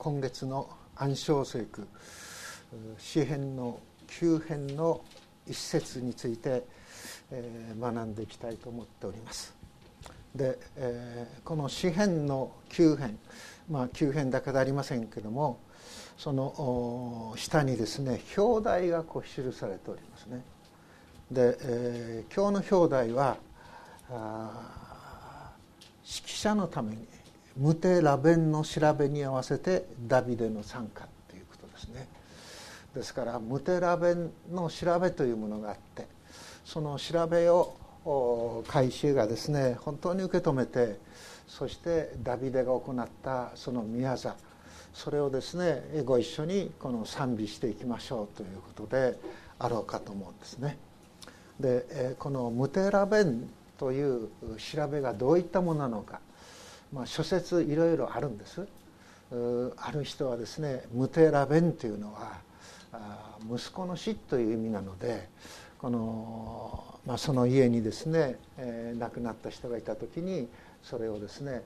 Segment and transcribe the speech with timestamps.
[0.00, 0.66] 今月の
[0.96, 1.86] 暗唱聖句
[2.96, 5.02] 詩編の9編の
[5.46, 6.64] 一節について、
[7.30, 9.54] えー、学んでいきたいと思っております。
[10.34, 13.18] で、えー、この詩編の9編
[13.68, 15.60] まあ9編だけでありませんけども
[16.16, 20.42] その下にですね表題がこう記されておりますね。
[21.30, 23.36] で、えー、今日の表題は
[26.02, 27.06] 指揮者のために
[27.60, 32.08] ムテ・ラベンの調べに合わせてダビデの参加ということですね
[32.94, 36.06] ですからムテ・ラベンの調べというものがあって
[36.64, 37.76] その調べを
[38.66, 40.98] 回収がですね本当に受け止めて
[41.46, 44.34] そしてダビデが行ったその宮座
[44.94, 49.18] それをですねご一緒にこの賛美していきましょうということで
[49.58, 50.78] あろうかと思うんですね。
[51.60, 56.20] でこのムテラベンという調べがどういったものなのか
[56.92, 58.66] まあ、諸説いろいろあるんです。
[59.76, 62.40] ある人はですね「ムテラベン」というのは
[63.48, 65.28] 息子の死という意味なので
[65.78, 70.48] この、まあ、その家にですね、えー、亡くなった人がいた時に
[70.82, 71.62] それをですね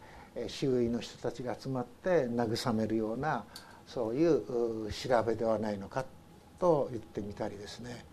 [0.49, 3.45] 周囲の人たちが集まって慰めるような
[3.87, 6.05] そういう調べではないのか
[6.59, 8.05] と言ってみたりですね。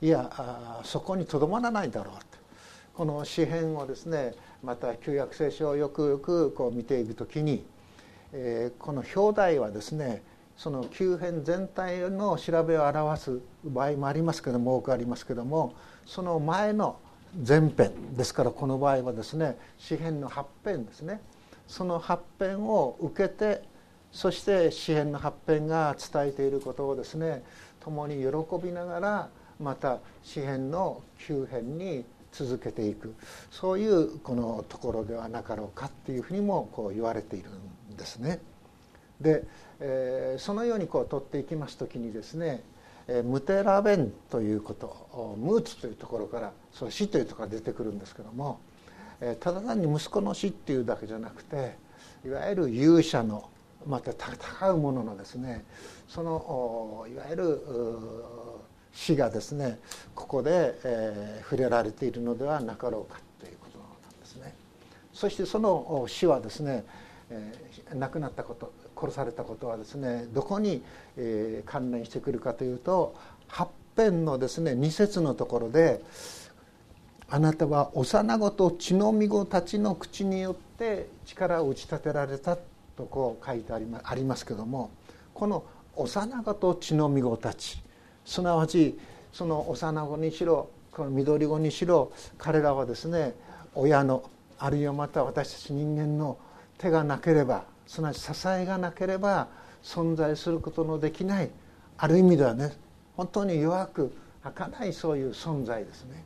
[0.00, 2.24] いやそこにとどまらないだろうと。
[2.94, 4.34] この詩篇をですね
[4.66, 7.64] また旧約聖書をよくよくこう見ていく時に、
[8.32, 10.24] えー、この表題はですね
[10.56, 16.98] その旧編全体の調べを表す場合もありますけども多くありますけどもその前の
[17.46, 21.20] 前編ですからこの場合はですね詩編の8編ですね。
[21.68, 23.62] その8編を受けて
[24.10, 27.44] そして詩編の8編が伝えていることをですね
[27.78, 28.26] 共に喜
[28.60, 29.28] びながら
[29.60, 32.04] また詩編の9編に
[32.36, 33.14] 続けていく
[33.50, 38.40] そういうこのところではなかろうかっていうふうにもこう言われているんですね。
[39.20, 39.44] で、
[39.80, 42.62] えー、そのようにこう取っていきます時にですね
[43.08, 48.60] 「えー、ムテラベン」ということ「ムーツ」というところからその死というところが出てくるんですけども、
[49.20, 51.76] えー、ただ単に息子の死っていうだけじゃなくて
[52.26, 53.48] いわゆる勇者の
[53.86, 55.64] また戦う者のですね
[56.08, 57.62] そのいわゆる
[58.96, 59.78] 死がですね
[60.14, 64.54] ここで、えー、触れられているのではなかろうかということなんですね。
[65.12, 66.84] そしてその死はですね、
[67.30, 70.82] えー、亡くなったこと殺されたことはですねどこに、
[71.18, 73.14] えー、関連してくるかというと
[73.48, 76.02] 八編のですね二節のところで
[77.28, 82.56] 「あなたは幼子と血のみ子たちの口によって力を打ち立てられた」
[82.96, 84.90] とこう書いてありますけども
[85.34, 85.64] この
[85.96, 87.82] 幼子と血のみ子たち
[88.26, 88.98] すなわち
[89.32, 93.34] その幼子にしろこの緑子にしろ彼らはですね
[93.74, 94.28] 親の
[94.58, 96.36] あるいはまた私たち人間の
[96.76, 99.48] 手がなければすなわち支えがなければ
[99.82, 101.50] 存在することのできない
[101.98, 102.72] ある意味ではね
[103.16, 106.24] 本当に弱く儚いそういう存在ですね。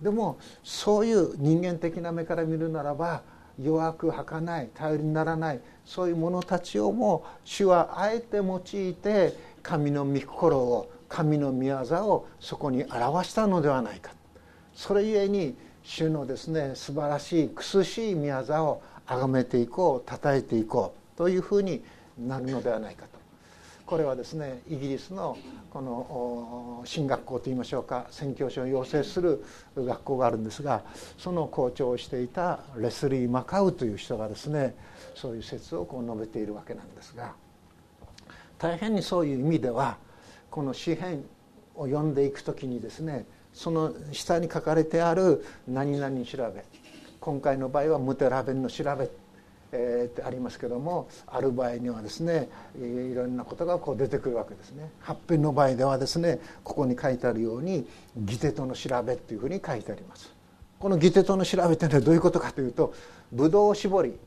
[0.00, 3.22] でもそういう人間的な目から見るならば
[3.60, 14.12] 弱く儚い頼りにならないそういう者たちをも主はあえて用いて神の御心を神の御業をそこに表したのではないか。
[14.74, 21.82] それゆえに主のですね素晴らしい苦しい御業を崇めていこう称えていこうというふうに
[22.18, 23.16] なるのではないかと。
[23.86, 25.38] これはですねイギリスの
[25.70, 29.44] この進学校といいましょうか宣教師を養成する
[29.76, 30.82] 学校があるんですが
[31.18, 34.74] その校長をしていたレスリー・マカウという人がですね
[35.14, 37.34] そういう説をこう述べているわけなんですが
[38.58, 39.98] 大変にそういう意味では
[40.50, 41.24] この詩篇
[41.74, 46.64] を読んでいく時にですねその下に書かれてある「何々調べ」
[47.20, 49.08] 今回の場合は「ムテラベンの調べ」
[49.72, 52.48] えー、ってありますけどもある場合にはですね
[52.78, 54.90] いろんなことがこう出てくるわけですね。
[55.00, 57.86] 発編の場合ではですねここに書いてあるように
[58.16, 60.32] 「ギテトの調べ」っていうふうに書いてあります。
[60.78, 62.92] このギテトの調べというのはどういうことかというと
[63.32, 64.18] ブドウ絞り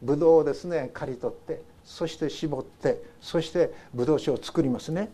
[0.00, 5.10] ブドウをですね刈り取ってそして絞ってそしてブドウ酒を作りますね。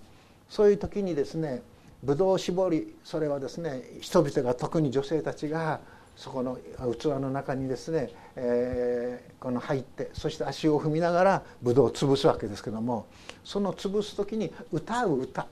[0.49, 1.63] そういう時にですね
[2.03, 5.81] ブドウ絞りそれはですね人々が特に女性たちが
[6.17, 6.59] そこの
[6.97, 13.07] 器の中にですね、えー、この入ってそして足を踏みながらブドウを潰すわけですけども
[13.43, 15.47] その潰す時に歌う歌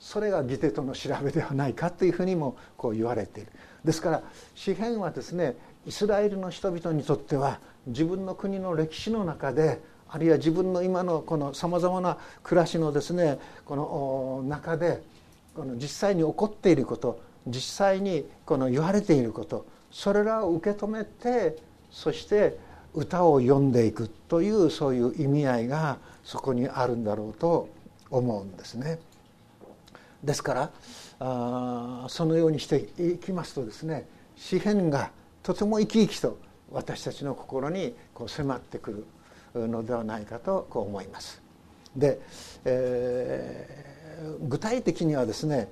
[0.00, 3.52] それが義手との調べではないかというふうにもこう言われている。
[3.84, 4.22] ですから
[4.54, 15.02] 詩篇はですねイスラエルの人々にとっては自分の国の歴史の中であるいは自分の今のこのさまざまな暮らしのですねこの中で
[15.54, 21.56] この実際に起こっていること実際にこの言われていることそれらを受け止めて
[21.90, 22.58] そして
[22.94, 27.68] 歌を詠んでいくというそういう意味合いがそこにあるんだろうと
[28.10, 28.98] 思うんですね。
[30.22, 30.70] ですから
[31.20, 34.06] あそのようにしていきますとですね
[34.36, 35.10] 詩篇が
[35.42, 36.38] とても生き生きと
[36.70, 39.06] 私たちの心にこう迫ってくる
[39.68, 41.40] のではないかとこう思います。
[41.96, 42.20] で、
[42.64, 45.68] えー、具体的にはですね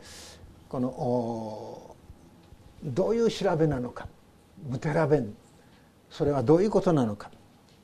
[0.68, 1.96] この
[2.82, 4.08] どういう調べなのか
[4.68, 5.34] ムテラベン
[6.10, 7.30] それはどういうことなのか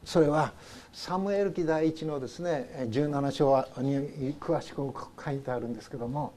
[0.04, 0.52] それは
[0.92, 4.92] サムエル記第一のですね17章に詳しく
[5.22, 6.32] 書いてあるんですけども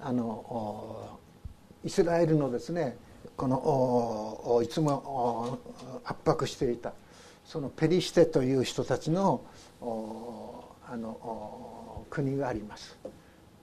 [0.00, 1.18] あの
[1.84, 2.96] イスラエルのですね
[3.36, 5.58] このいつも
[6.04, 6.92] 圧迫していた
[7.48, 9.40] そのペリシテという人たちの
[9.80, 12.98] あの国があります。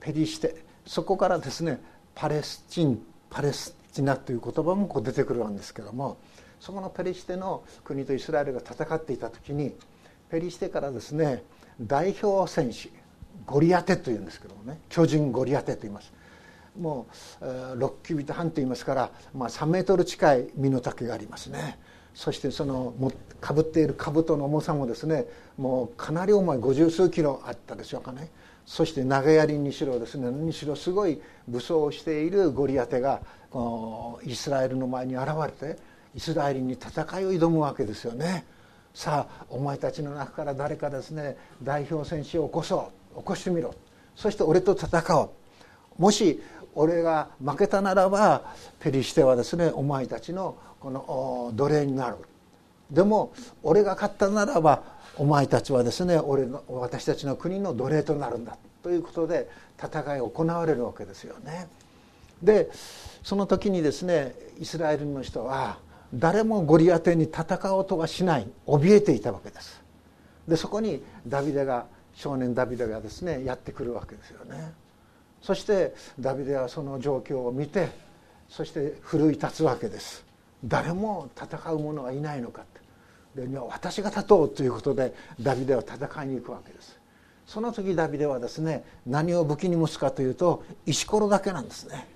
[0.00, 0.56] ペリシテ。
[0.84, 1.80] そこからですね
[2.12, 3.00] パレスチン
[3.30, 6.16] パレスチナという言葉もこう出てくるんですけども
[6.58, 9.72] そこのペリシテの国とイスラエルが戦っていた時に
[10.30, 11.44] ペリシテからですね
[11.80, 12.90] 代表戦士
[13.46, 16.12] ゴリアテというんですけどもね巨人ゴリアテと言います。
[16.76, 17.06] も
[17.40, 21.78] う6キュビット半と言いますから、まあ、3メートル近い身の丈がありますね。
[22.16, 22.94] そしてその
[23.42, 25.26] かぶっている兜の重さもですね
[25.58, 28.30] もうかなり重い五十数キロあったでしょうかね。
[28.64, 33.20] そして投げやりにしろですねにしろすごい武装をしているゴリアテが
[34.24, 35.78] イスラエルの前に現れて
[36.16, 38.46] イスラエルに戦いを挑むわけですよね。
[38.94, 43.74] さあお前たちの中から誰かですね代表選手を起こそう起こしてみろ。
[44.16, 45.30] そして俺と戦おう。
[45.98, 46.42] もし
[46.76, 52.16] 俺が負けたならばペリシテはですねお前たちのこの奴隷になる
[52.90, 53.32] でも
[53.62, 54.82] 俺が勝ったならば
[55.16, 59.50] お前たちはですね俺の私たちの国の奴隷となるんだということで
[59.82, 61.66] 戦い行われるわけですよね。
[62.42, 62.70] で
[63.24, 65.78] その時にですねイスラエルの人は
[66.14, 69.80] 誰もゴリアテに戦おうとはしない怯えていたわけです。
[70.46, 74.72] でそこにダビデが少年ダビデがですねやってくるわけですよね。
[75.42, 77.88] そしてダビデはその状況を見て
[78.48, 80.24] そして奮い立つわけです。
[80.64, 82.64] 誰も戦う者がいないのか
[83.34, 86.98] で私が立とうということでダビデは戦いに行くわけです。
[87.46, 92.08] その時ダビデはですね何を武器に持つかというと石ころだけなんですね。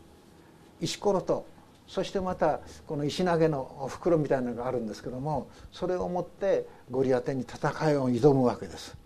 [0.80, 1.46] 石ころと
[1.86, 8.96] そしてまたこの石投げの袋みたいなのがあるんですけどもそれを持ってゴリアテに戦いを挑むわけです。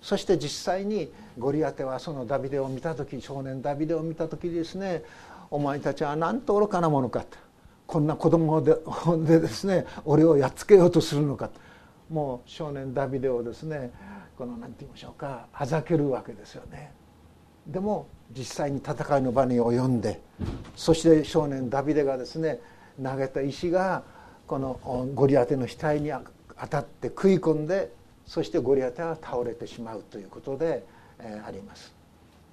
[0.00, 5.02] そして実際にゴリアテはそのダビデを見た時少年ダビデを見た時ですね
[5.50, 7.38] お前たちはなんと愚かなものかと
[7.86, 8.76] こんな子供で
[9.26, 11.50] でですね俺をやっつけようとするのか
[12.10, 13.92] もう少年ダビデをですね
[14.36, 16.92] この何て言いましょうかあざけるわけですよね。
[17.66, 20.20] でも実際に戦いの場に及んで
[20.74, 22.60] そして少年ダビデがですね
[23.02, 24.02] 投げた石が
[24.46, 24.80] この
[25.14, 26.10] ゴリアテの額に
[26.60, 27.92] 当たって食い込んで
[28.28, 30.84] そしてゴリアテは倒れてしまうということで、
[31.18, 31.92] えあります。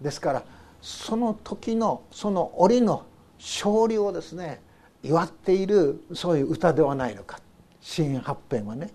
[0.02, 0.44] ですから
[0.82, 3.06] その時のその折の
[3.38, 4.62] 勝利をですね
[5.04, 7.40] 祝っているそういう歌ではないのか。
[7.82, 8.90] 新八編はね。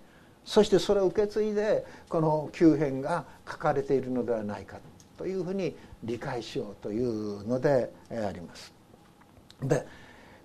[0.44, 4.79] そしてそれを受け継いでこの旧編が書かれているのではないか。
[5.19, 8.73] というふうに理解しようというのであります。
[9.62, 9.87] で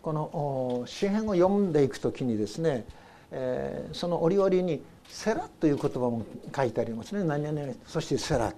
[0.02, 2.86] この詩編を読んでいく時にですね、
[3.32, 6.26] えー、その折々にセラという言葉も
[6.56, 7.24] 書いてありますね。
[7.24, 8.54] 何々そしてセラ。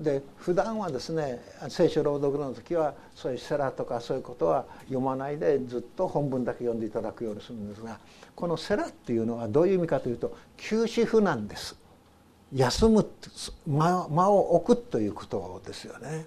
[0.00, 7.98] で普段はですね聖書朗読の時はそういうセラとかそういうことは読まないでずっと本文だけ読んでいただくようにするんですが
[8.36, 11.76] このセラっていうのはどういう意味かというと休止符なんです。
[12.54, 13.06] 休む
[13.66, 16.26] 間間を置くということですよね。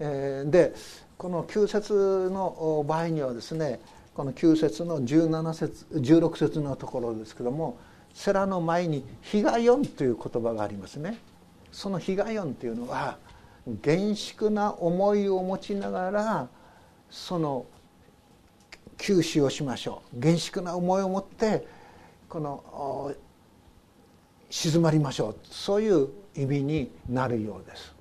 [0.00, 0.74] えー、で
[1.18, 3.80] この9節の場合にはですね
[4.14, 7.76] この9節の17節16節のところですけども
[8.14, 11.18] セラの前に「日が4」という言葉がありますね。
[11.72, 13.18] その「日が4」というのは
[13.82, 16.48] 厳粛な思いを持ちながら
[17.10, 17.66] その
[18.98, 21.66] 休止をしましょう厳粛な思いを持って
[22.28, 23.14] この
[24.50, 27.94] 静まりましょうそういう意味になるようです。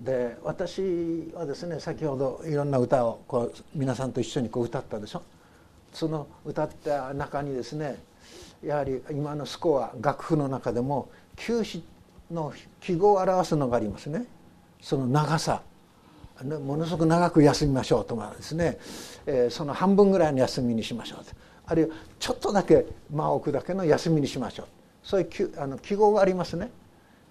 [0.00, 5.22] で私はですね先ほどいろんな歌をこう皆さんと一緒にこう歌ったでしょ
[5.92, 7.98] その歌った中にですね
[8.62, 11.82] やはり今のスコア楽譜の中でも休止
[12.30, 14.24] の記号を表すのがありますね。
[14.80, 15.62] その長さ。
[16.42, 18.78] ものすごく長く休みましょうとかですね、
[19.26, 21.24] えー、その半分ぐらいの休みにしましょう
[21.66, 24.66] あるいはちょっとだけ間を置くだけの休みにしましょう。
[25.02, 26.70] そういうあの記号がありますね。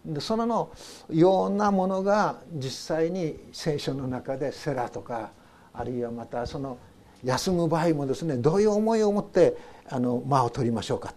[0.06, 0.70] でその
[1.10, 5.32] ようなものが実際に聖書の中でセラとか
[5.74, 6.78] あるいはまたその
[7.24, 9.58] 休む場合もですねどういう思いを持って
[9.90, 11.14] あの間を取りましょうか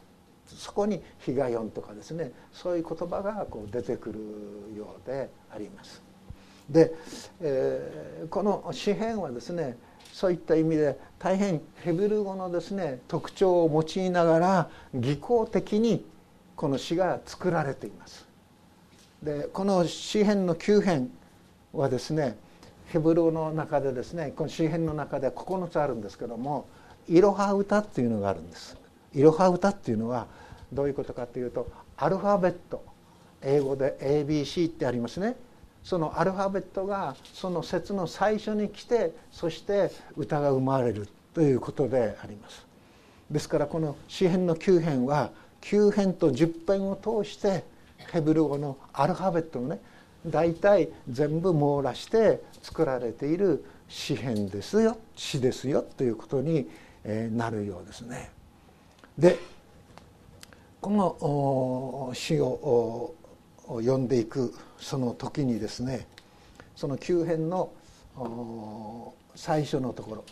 [0.47, 4.19] そこに「日が四」とかですねそういう言葉がこう出てくる
[4.77, 6.03] ようであります。
[6.69, 6.95] で、
[7.41, 9.77] えー、この詩篇はですね
[10.13, 16.05] そういった意味で大変ヘブル語のですね特徴を用いながら技巧的に
[16.57, 18.27] この詩が作られています。
[19.23, 21.11] でこの詩篇の9編
[21.73, 22.37] はですね
[22.87, 26.67] ヘブル語の中でですねこの詩篇の中で9つあるんですけども
[27.09, 28.77] 「いろは歌」っていうのがあるんです。
[29.13, 30.27] いろは歌っていうのは
[30.73, 31.67] どういうことかというと
[31.97, 32.83] アルファベット。
[33.43, 35.37] 英語で ABC ってありますね。
[35.83, 42.65] そのアルファベットがその説の最初に来てそして歌が生まれるということであります。
[43.31, 45.33] ですからこの詩編の9編は
[45.63, 47.65] 9編と10編を通して
[48.13, 49.81] ヘブル語のアルファベットをね
[50.25, 54.97] 大体全部網羅して作られている詩編ですよ。
[55.17, 56.71] 詩ですよということに
[57.05, 58.31] なるようですね。
[59.19, 59.39] で
[60.81, 63.15] この詩を
[63.67, 66.07] 読んでいくその時にですね
[66.75, 67.71] その旧編の
[69.35, 70.25] 最初のところ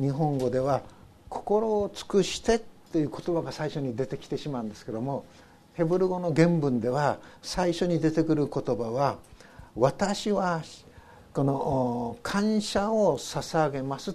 [0.00, 0.82] 日本語では
[1.28, 2.62] 「心を尽くして」
[2.92, 5.24] という言葉が最初に出てきてしまうんですけども
[5.74, 9.18] ヘブル語の原文では最初に出てくる言葉は
[9.76, 10.62] 「私は
[11.32, 14.14] この感謝を捧げます」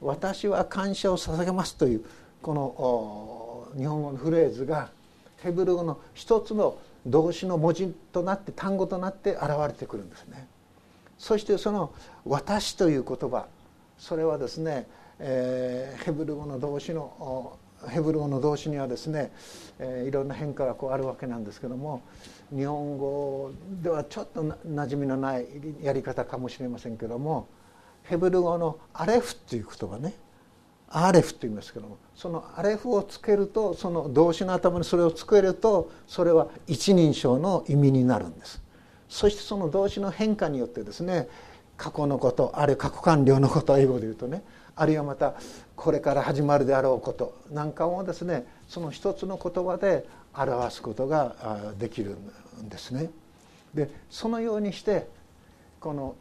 [0.00, 2.04] 私は感謝を捧げます」という
[2.42, 4.90] この日本語のフレーズが
[5.38, 10.48] ヘブル語の一つの動詞の文字となって単語となって現れてくるんですね。
[11.18, 11.92] そしてその
[12.26, 13.46] 「私」という言葉
[13.98, 14.86] それはですね、
[15.18, 17.56] えー、ヘブル語の動詞の
[17.88, 19.32] ヘブル語の動詞にはですね、
[19.78, 22.02] えー、いろんな変化がこうあるわけなんですけども
[22.54, 25.46] 日本語ではちょっとなじみのない
[25.82, 27.48] やり方かもしれませんけども
[28.08, 30.14] ヘブル語の「アレフ」っていう言葉ね
[30.88, 38.62] アレフと言いますけどもそのアレフをつけるとその動詞の頭にそれをつけるとそれは一人称の意味になるんです
[39.08, 41.28] そしてその動詞の変化によってですね
[41.76, 44.42] 過去のことあるいは過去完了のこと英語で言うとね
[44.76, 45.34] あるいはまた
[45.74, 52.16] これから始まるであろうことなんかもですねその一つの言葉で表すことができる
[52.62, 53.10] んですね。
[53.74, 55.08] でそのようにして
[55.80, 56.14] この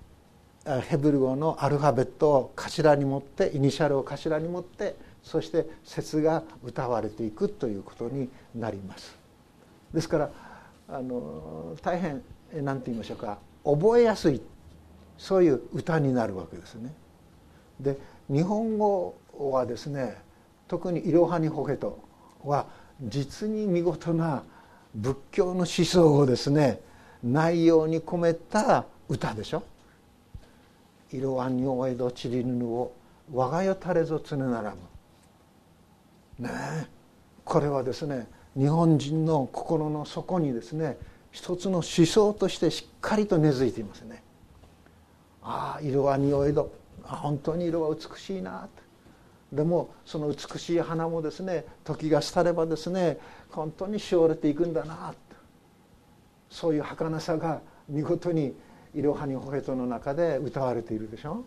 [0.65, 9.15] ヘブル語のアルファベットを頭に持ってイニシャルを頭に持ってそして説が歌われていくということになります。
[9.93, 10.29] ですから
[10.89, 12.22] あの大変
[12.53, 14.41] 何て言いましょうか覚えやすい
[15.17, 16.93] そういう歌になるわけですね。
[17.79, 17.98] で
[18.29, 20.17] 日本語はですね
[20.67, 22.00] 特に「いろはにほへと」
[22.43, 22.65] は
[23.01, 24.43] 実に見事な
[24.95, 26.81] 仏教の思想をですね
[27.24, 29.62] 内容に込めた歌でしょ。
[31.12, 32.93] 色あんにおえどちりぬを
[33.33, 34.75] 我がよたれぞ常なら
[36.39, 36.51] むね
[36.83, 36.88] え。
[37.43, 40.97] これはですね日本人の心の底にですね
[41.31, 44.24] 一つの思想としてしっかりと根付いていますね。
[45.43, 46.71] ああ色は匂いど
[47.03, 48.67] 本当に色は美しいな
[49.53, 53.19] でもその美しい花もですね時が廃ればですね
[53.50, 55.13] 本当にしおれていくんだな
[56.50, 58.55] そういう儚さが見事に
[58.96, 61.44] いろはにほへとの中で歌われているでしょ？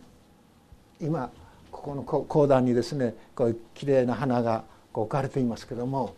[1.01, 1.31] 今
[1.71, 4.63] ここの講談にですねこういうきれいな花が
[4.93, 6.15] こう置かれていますけども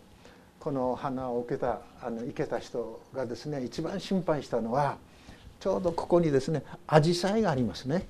[0.59, 4.97] この花を受けたあの生けた人がですね一番心配したのは
[5.59, 8.05] ちょうどここにですね紫陽花がありますね。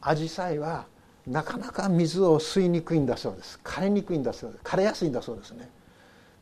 [0.00, 0.86] 紫陽花は
[1.26, 3.60] なかなか水を吸いにくいんだそうです。
[3.62, 4.64] 枯れにくいんだそうです。
[4.64, 5.68] 枯れやすいんだそうですね。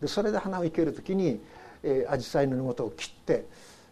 [0.01, 1.41] でそれで花を生ける時に
[1.83, 3.45] 紫陽花の根元を切って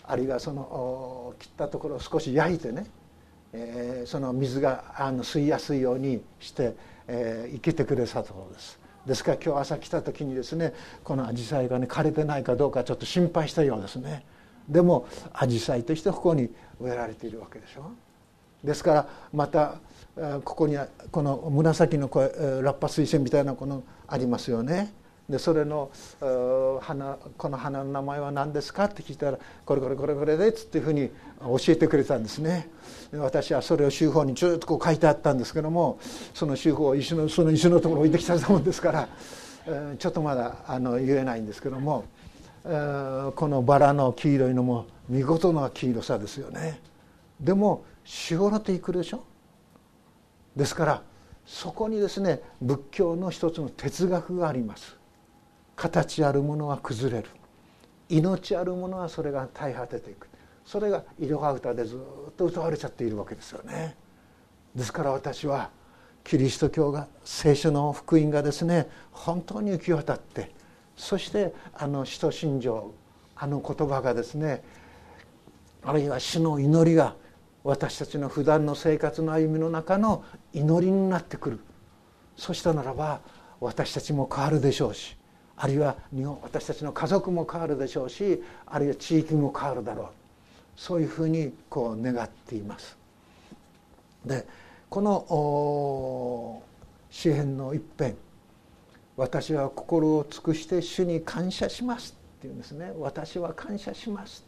[0.09, 2.87] あるいはその切ったところを少し焼いてね、
[3.53, 6.75] えー、その水があの吸いやすいようにして、
[7.07, 8.81] えー、生きてくれたところです。
[9.07, 10.75] ですから今日朝来た時にですね
[11.05, 14.25] このアジサイがね枯れてないかどうかちょっと心配したようですね。
[14.69, 16.51] でもアジサイとしてここに
[16.81, 17.91] 植えられているわけでしょ。
[18.65, 19.81] ですからまた
[20.45, 24.93] ここにはこの紫のラッパ水仙みたいなこのありますよね。
[25.29, 25.91] でそれの
[26.81, 28.85] 花この花の名前は何ですか？
[28.85, 32.71] って聞いたらこれこれこれこれでっつっていうふうに教えてくれたんですね。
[33.13, 35.99] 私はそれを週報にずっとこう書いてあったんですけども
[36.33, 39.09] その週報を石のその石のところ置いてきたもんですから
[39.99, 42.05] ちょっとまだあの言えないんですけども
[42.65, 46.81] このバラの黄色いのも見事な黄色さですよね。
[47.39, 49.25] でもしおれていくでしょ？
[50.57, 51.03] ですから
[51.45, 54.98] そこにですね仏教の一つの哲学があります。
[55.79, 57.29] 形あるものは崩れる。
[58.09, 60.29] 命あるものはそれが絶え果てていく。
[60.65, 63.97] それがいろは歌でずっと歌われちゃっているわけですよね。
[64.75, 65.71] ですから私は
[66.25, 70.53] キリスト教が聖書の福音がですね本当に行き渡って
[70.97, 72.93] そしてあの使徒信条
[73.37, 74.63] あの言葉がですね
[75.85, 77.15] あるいは主の祈りが
[77.63, 81.61] 私たちの普段の生活の歩みの中の祈りになってくる。
[82.37, 83.21] そしたならば
[83.61, 85.18] 私たちも変わるでしょうし
[85.61, 90.07] あるいは日本私たちの家族も変わるでしょうしあるいは地域も変わるだろう
[90.77, 92.97] そういうふうにこう願っています。
[94.25, 94.47] で
[94.89, 96.63] この
[97.11, 98.17] 詩篇の一編
[99.17, 104.45] 「私は心を尽くして主に感謝します」っていうんですね「私は感謝します」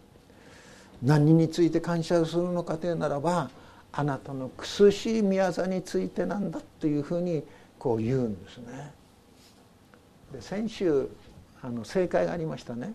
[1.03, 3.51] 何について感謝するのかというならば
[3.93, 7.43] あなたの苦しい宮座についてなんだというふうに
[7.79, 9.00] こう言うんですね。
[10.33, 11.09] で先週
[11.63, 12.95] あの正解がありましたね。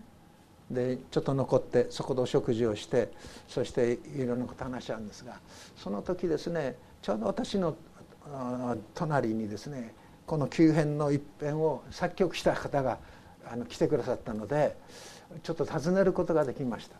[0.70, 3.12] でちょっと残ってそこでお食事をして
[3.46, 5.38] そしていろんなこと話し合うんですが
[5.76, 7.76] その時ですねちょうど私の
[8.94, 9.94] 隣にですね
[10.26, 12.98] この急編の一編を作曲した方が
[13.48, 14.76] あの来てくださったので
[15.44, 16.96] ちょっと尋ねることができました。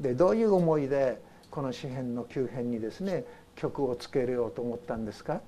[0.00, 1.20] でどういう思いで
[1.52, 5.40] この詩編の急編にですね曲をつけようと思ったんですか？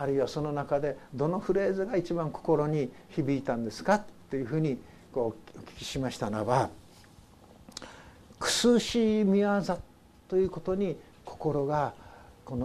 [0.00, 3.96] あるいはその中でどのフレーズが一番心に響いたんですか？
[3.96, 4.78] っていうふうに
[5.12, 6.70] こうお聞きしましたならば
[8.40, 9.76] 「苦しい宮座」
[10.26, 11.92] ということに心が
[12.46, 12.56] こ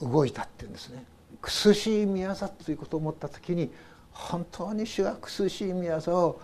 [0.00, 1.04] の動いたっていうんですね。
[1.42, 3.70] 苦しい宮座ということを思った時に
[4.12, 6.40] 本当に主は苦しい宮座を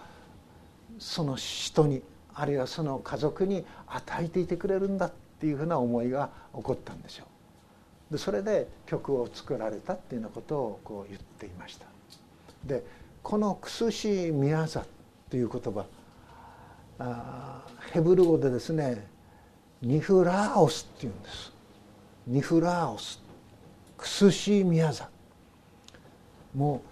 [0.98, 2.02] その人に
[2.34, 7.26] あるいはその家族に与えていてくれるんだっていうふうな思いが起こったんでしょう。
[8.10, 11.86] でそれで曲を作られたっていうようなことをこう言っていました。
[12.64, 12.82] で
[13.22, 14.86] この「クスシーミヤザ」
[15.28, 15.84] という言葉
[16.98, 19.06] あヘブル語でですね
[19.82, 21.52] ニフラーオスっていうんです。
[22.26, 23.22] ニフラーオス。
[23.96, 25.08] クスシーミヤザ。
[26.54, 26.82] も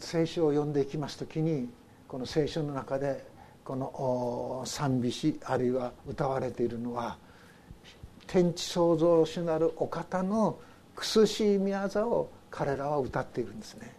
[0.00, 1.68] う聖書を読んでいきます時に
[2.08, 3.24] この聖書の中で
[3.64, 7.18] この賛美詩あるいは歌われているのは
[8.30, 10.60] 「天地創造主なるお方の
[10.94, 13.92] 苦しい宮座を彼らは歌っているんですね。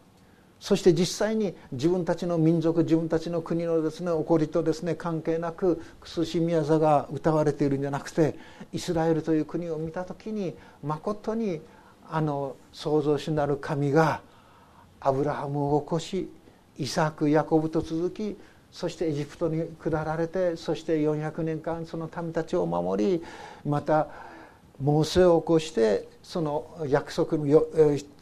[0.61, 8.37] そして実際に自分たちの民族自分たちの国のですね起こりとですね関係なく苦しい宮座が歌われているんじゃなくて
[8.71, 11.61] イスラエルという国を見た時にまことに
[12.09, 14.21] あの創造主なる神が
[14.99, 16.29] アブラハムを起こし
[16.77, 18.37] イサクヤコブと続き
[18.71, 23.23] そしてエジプトに下られてそして400年間その民たちを守り
[23.65, 24.07] また
[24.81, 27.63] モーセを起こしてその約束の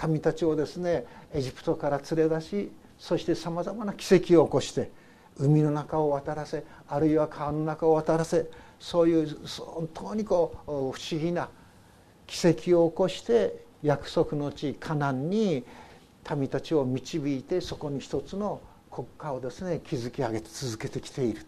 [0.07, 4.91] 民たちをですねエジプトから連れ出しそしてさまざまな奇跡を起こして
[5.37, 8.47] 海の中を渡らせあるいは川の中を渡らせ
[8.79, 11.49] そういう本当にこう不思議な
[12.27, 15.63] 奇跡を起こして約束の地カナンに
[16.35, 18.61] 民たちを導いてそこに一つの
[18.99, 21.45] 国家をですね築き上げて続けてきている。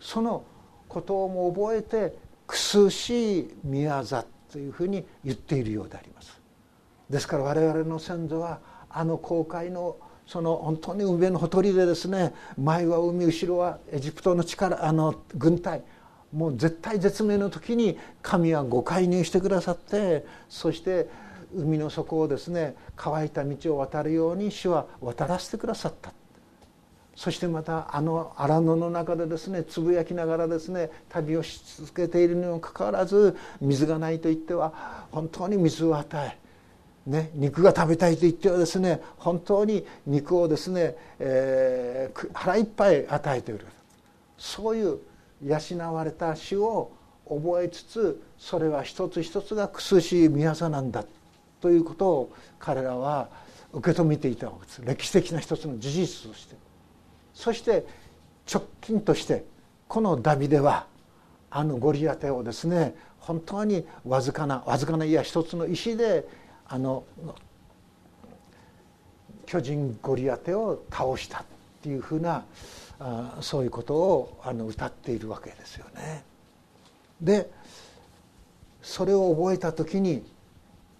[0.00, 0.44] その
[0.88, 6.40] ことをも覚えて苦しい宮座というふうに言っているようであります。
[7.08, 15.82] ですから我々の先祖はあの航海のその本当に海のほとりでですね前は海後ろはエジプトの力あの軍隊
[16.32, 21.08] もう絶対絶命の時に神はご介入してくださってそして
[21.54, 26.12] 海の底をですね乾いた道を渡るように主は渡らせてくださった
[27.20, 36.38] そしてまたあの荒野の中でですねつぶやきながらですね旅をし続けているにもかかわらず水がないと言っては本当に水を与
[37.06, 43.66] え、ね、肉が食べたいと言ってはですね本当に肉をですね、えー、腹いっぱい与えている
[44.38, 44.98] そういう
[45.44, 46.90] 養われた死を
[47.28, 51.04] 覚えつつそれは一つ一つが苦しい宮さなんだ
[51.60, 53.28] ということを彼らは
[53.74, 56.69] 受け止めていたわけです歴史的な一つの事実として。
[57.40, 57.86] そして
[58.52, 59.46] 直近として
[59.88, 60.86] このダビデは
[61.50, 66.28] あのゴリアテをですね本当にわずかなわずかないや一つの石で
[66.68, 67.04] あの
[69.46, 71.44] 巨人ゴリアテを倒したっ
[71.82, 72.44] ていうふうな
[72.98, 76.22] あそういうことをあの歌っているわけですよね。
[77.22, 77.50] で
[78.82, 80.30] それを覚えた時に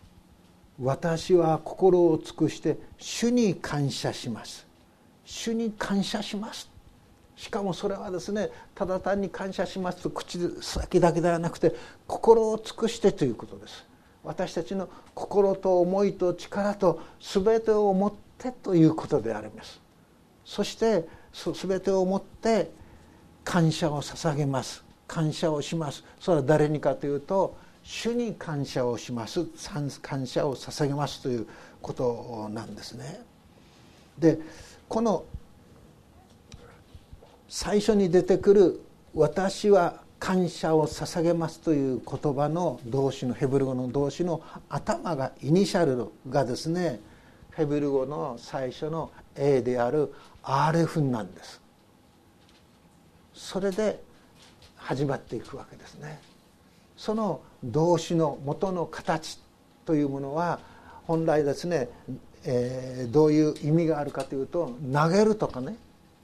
[0.81, 4.66] 「私は心を尽くして主に感謝します」
[5.30, 6.68] 主に感謝します。
[7.36, 11.74] しかもそれはですねただ単に感謝しますと口先だけではなくて
[12.06, 13.86] 心を尽くしてということです。
[14.24, 19.80] 私たちの心と思いと力と全てを持ってということであります。
[20.44, 22.72] そして全てを持って
[23.44, 24.82] 感謝を捧げます。
[25.06, 26.04] 感謝をします。
[26.18, 29.46] それは誰にかというと主に感謝をします。
[30.02, 31.46] 感謝を捧げますという
[31.80, 33.22] ことなんですね。
[34.18, 34.38] で
[34.90, 35.24] この
[37.48, 38.81] 最初に出てくる
[39.14, 46.98] 「私は感謝を捧げます」という言葉の動詞のヘブル語の動詞の頭がイニシャルがですね
[47.53, 51.61] ヘブル語の最初の A であるアーレフンなんです。
[53.33, 54.03] それで
[54.74, 56.20] 始まっていくわけですね。
[56.96, 59.38] その動詞の元の形
[59.85, 60.59] というものは
[61.07, 61.88] 本来ですね、
[62.44, 65.76] えー、どういう意味があるかというと投げるとかね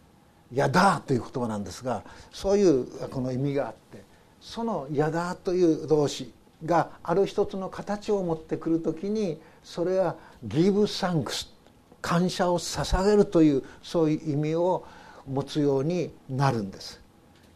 [0.52, 4.02] 「やだ」という言葉なんですがそういうこの意味があって
[4.40, 6.32] その「やだ」という動詞
[6.64, 11.52] がある一つの形を持ってくる時にそれは「ギブ・サンクス」
[12.00, 14.84] 感謝を捧げるというそういう意味を
[15.26, 17.00] 持つようになるんです。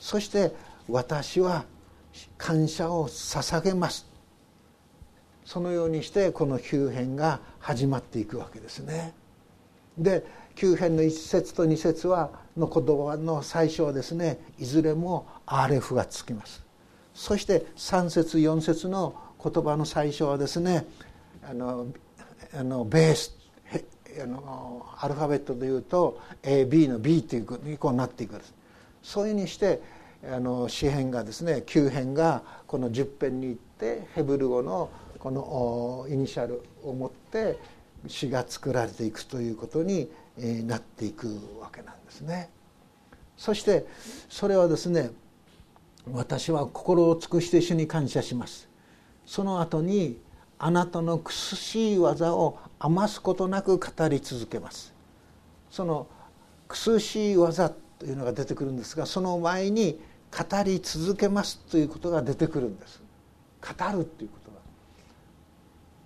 [0.01, 0.53] そして
[0.89, 1.65] 私は
[2.37, 4.07] 感謝を捧げます。
[5.45, 9.13] そのようにしてこの急変が始まっていくわけですね。
[9.97, 16.63] で急変の一節と二節はの言葉の最初はですねいずれもアーレフがつきます。
[17.15, 20.87] そして3節4節の言葉の最初はですね
[21.43, 21.87] あの
[22.55, 23.37] あのベース
[24.23, 28.55] あのアルファベットでいうと AB の B というふうにこうなっていくんです。
[29.03, 29.81] そういうふうにして
[30.31, 37.59] あの詩編がですね旧編がこの10編に行ってヘブル語のこのイニシャルを持って
[38.09, 40.11] 詩が作られていくということに
[40.67, 41.29] なっていく
[41.61, 42.49] わけなんですね。
[43.37, 43.87] そして
[44.29, 45.11] それはですね
[46.11, 48.69] 私は心を尽くして主に感謝します。
[49.27, 50.19] その後に
[50.59, 54.95] あなたの苦しい技を余すことなく語り続けます。
[55.71, 56.07] その
[56.67, 63.03] 苦しい技というのが出てくるんですがその前に語り続けますということが出てくるんです。
[63.61, 64.40] 語るということ。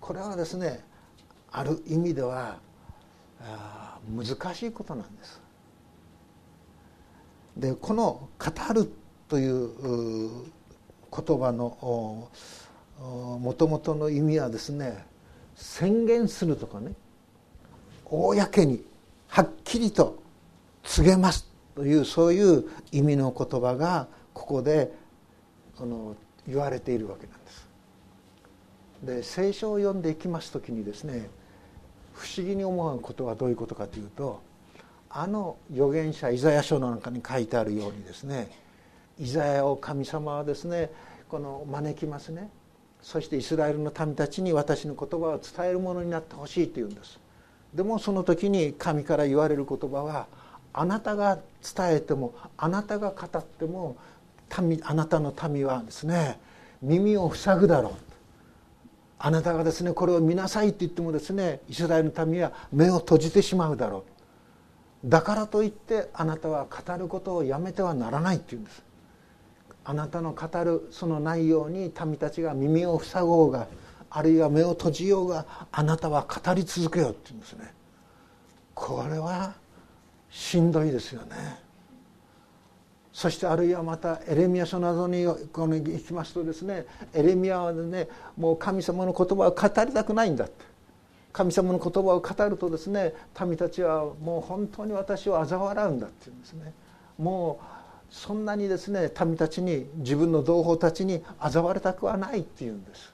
[0.05, 0.83] これはですね
[1.51, 2.59] ある意味では
[4.07, 5.41] 難しいことなんです
[7.57, 8.91] でこの「語る」
[9.27, 9.71] という
[11.11, 12.29] 言葉の
[12.99, 15.07] もともとの意味はですね
[15.55, 16.93] 宣言するとかね
[18.05, 18.85] 公に
[19.27, 20.19] はっきりと
[20.83, 24.93] 告げますというそういう意味の言葉がここで
[25.75, 26.15] この
[26.47, 27.64] 言われているわけなんです。
[29.05, 31.29] で聖書を読んでいきます時にですね
[32.13, 34.41] 不思議に思うことはどういうことかというと
[35.09, 38.49] あの預言者イザヤ書の中に書いてあるようにですね
[39.19, 40.91] イザヤを神様はですね
[41.29, 42.49] この招きますね。
[43.01, 47.19] そしてイスラエルの民たちに私の言葉を伝えるものになってほしいというんです。
[47.73, 50.27] でもその時に神から言われる言葉は
[50.73, 51.37] あなたが
[51.75, 53.95] 伝えてもあなたが語っても
[54.61, 56.39] 民あなたの民はですね
[56.81, 58.04] 耳を塞ぐだろう
[59.17, 64.03] あなたがですねこれを見なさいって言ってもですねイスラエルの民は目を閉じてしまうだろ
[65.03, 65.09] う。
[65.09, 68.83] だからといってあなたは語ることをやめてはならないって言うんです。
[69.83, 73.67] あなたの語るその内容に民たちが耳を塞ごうが
[74.09, 77.73] あるいは目を閉じようがあなたは語り続けようって言うんですね。
[78.73, 79.53] これは
[80.29, 81.64] しんどいですよね。
[83.15, 85.37] そしてあるいはまたエレミア書などに行
[86.05, 90.65] きますとですねエレミアはねもう神様の言葉を語りたくないんだって。
[91.31, 96.73] 神様の言葉を語るとですね民たちはもう本当に私を嘲笑うんだって言うんですね。
[97.17, 103.13] もうそんなにですね民たちに自分の同胞たちに嘲われたくはないっていうんです。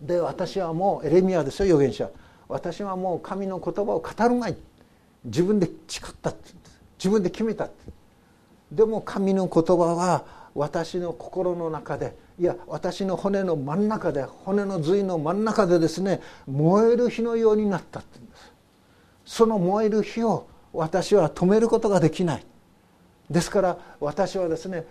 [0.00, 2.08] で私はもうエレミアですよ預言者。
[2.48, 4.56] 私はもう神の言葉を語るまい。
[5.26, 6.80] 自分で誓ったって言うんです。
[6.98, 7.99] 自分で決めたって。
[8.72, 18.52] でも神の言葉は私の心の中でいや私の骨の真ん中で骨の髄の真ん中でですね燃える火のようになったって言うんです。
[19.24, 22.46] その燃える火を私は止めることができない。
[23.28, 24.86] ですから私はですね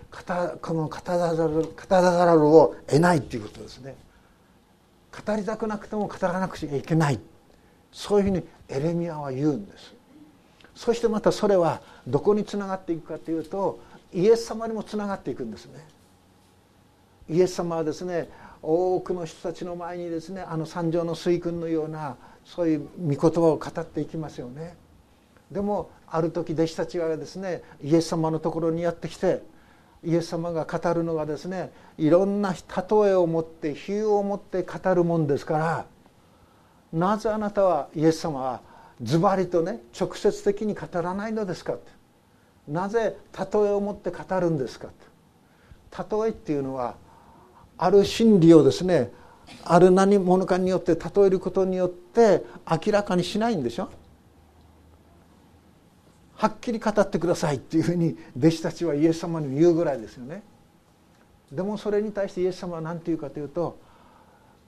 [0.62, 3.96] この語らざる語らざるを得ないっていうことですね。
[5.26, 7.18] 語りたくなくても語らなくちゃいけない。
[7.92, 9.99] そういうふうにエレミアは言うんです。
[10.80, 13.80] そしてまたそれはどこにつながっていくかというと
[14.14, 15.86] イエス様にもつながっていくんですね。
[17.28, 18.30] イエス様はですね
[18.62, 22.16] 多くの人たちの前にですねあの三条の水訓のような
[22.46, 24.74] そういう御言葉を語っていきますよね。
[25.52, 29.42] でもある時弟子たちがですねイエス様のところにやってきて
[30.02, 32.58] イエス様が語るのがですねいろんな例
[33.10, 35.84] えを持って比喩を持って語るもんですから
[36.90, 38.69] なぜあなたはイエス様は
[39.02, 41.76] ズバリとね直接的に語らないのですか
[42.68, 44.88] なぜ例えを持って語るんですか
[45.98, 46.96] 例えっていうのは
[47.78, 49.10] ある真理をですね
[49.64, 53.88] ある何者かによって例えることによって明らかにしないんでしょ。
[56.36, 60.42] はっきり語ってくださいっていうふうに弟子たちはイエス様に言うぐらいですよね。
[61.52, 63.78] でもそれに対してイエス様は何て言うかというと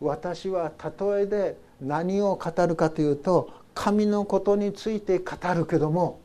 [0.00, 6.20] 私は例えで何を語るかというと神のことについて語るけども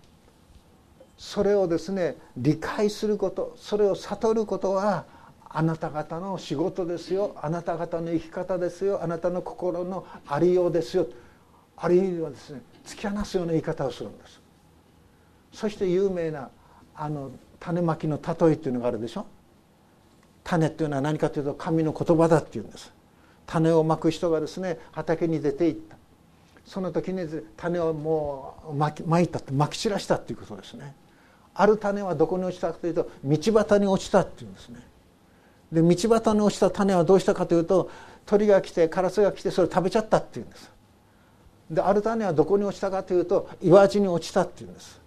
[1.17, 5.05] それをですね理解することそれを悟ることは
[5.49, 7.35] あなた方の仕事ですよ。
[7.41, 9.01] あなた方の生き方ですよ。
[9.01, 11.07] あなたの心のありようですよ。
[11.77, 14.39] ある意味はですね突き放すような言い方をするんです。
[15.53, 16.49] そして有名な
[16.95, 19.25] あの種まきの例えっていうのがあるでしょ。
[20.43, 22.91] 種っていうのは何かというと神の言葉だっていうんです。
[23.45, 25.96] 種をまく人がですね畑に出ていった。
[26.67, 27.25] その時に
[27.55, 30.93] 種をもうまきまいたってまき散らしたっていうことですね。
[31.55, 34.81] ある種はどこに落ちたかというと道端に落ちたっていうんですね。
[35.71, 37.89] で道端に落ちた種はどうしたかというと
[38.25, 40.69] 鳥が来てカラスが来てそれ食べちゃったっていうんです。
[41.71, 44.99] である種はどこに落ちたかというと岩地に落ちたっていうんです。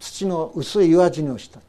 [0.00, 1.60] 土の薄い岩地に落ちた。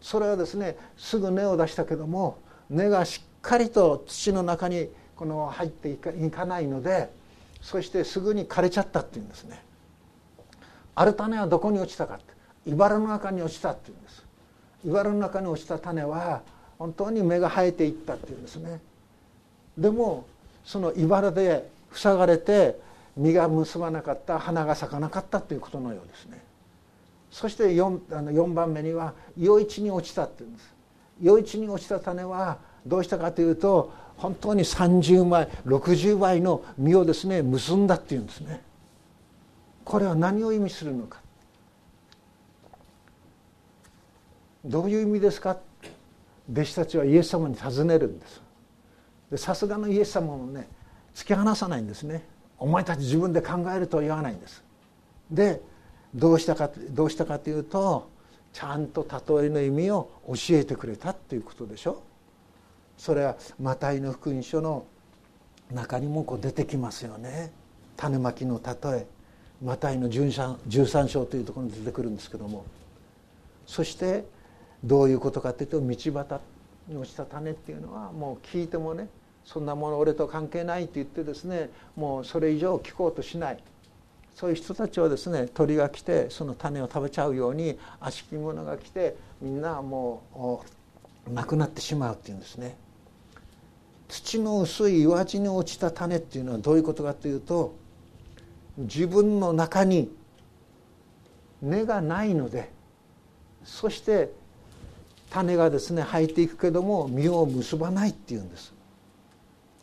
[0.00, 7.19] それはですねすぐ根を出したけども根がしっかりと土の中にこの入っていかないので
[7.60, 9.62] そしてすぐに枯れちゃったっていうんですね。
[10.94, 12.24] ある種はどこに落ちたかって
[12.66, 14.24] 茨の中に落ちたっていうんです。
[14.84, 16.42] 茨の中に落ちた種は
[16.78, 18.80] 本当に芽が生えていったっていうんですね。
[19.76, 20.26] でも
[20.64, 22.80] その茨で塞がれて
[23.16, 26.42] 実が結ばなかった花が咲かなかったということのようですね。
[27.30, 30.74] そして 4, あの4番目には余市に落ちたっていうんです。
[31.24, 38.60] 余市に落ちた種はどうしたかというと本当に30倍60倍の実をですね結んだっていうんですね。
[39.82, 41.20] これは何を意味するのか。
[44.62, 45.56] どういう意味ですか。
[46.52, 49.42] 弟子たちはイエス様に尋ねるんです。
[49.42, 50.68] さすがのイエス様もね
[51.14, 52.22] 突き放さないんですね。
[52.58, 54.62] お前たち自分で考えるとは言わないんです。
[55.30, 55.62] で
[56.14, 58.10] どうしたかどうしたかというと
[58.52, 59.06] ちゃんと
[59.38, 62.02] 例えの意味を教えてくれたっていうことでしょ。
[63.00, 64.84] それはマタイの福音書の
[65.72, 67.50] 中にもこう出てきますよね。
[67.96, 69.06] 種まきの例え
[69.64, 72.66] マタイの13章というところに出てくるんですけども。
[73.66, 74.26] そして
[74.84, 76.40] どういうことかというと道端
[76.88, 79.08] に落ちた種っていうのはもう聞いてもね
[79.46, 83.62] そんなもの俺と関係ないって言ってですねもうそれ以上聞こうとしない。
[84.34, 90.62] そういう人たちはですね鳥が来てその種を食べちゃうように悪しき者が来てみんなも
[91.26, 92.76] うなくなってしまうっていうんですね。
[94.10, 97.76] 土の薄い岩地に落ちた種っていうのはどういうことかというと
[98.76, 100.10] 自分の中に
[101.62, 102.70] 根がないので
[103.64, 104.32] そして
[105.30, 108.74] 種がですね生えていくけども実を結ばないっていうんです。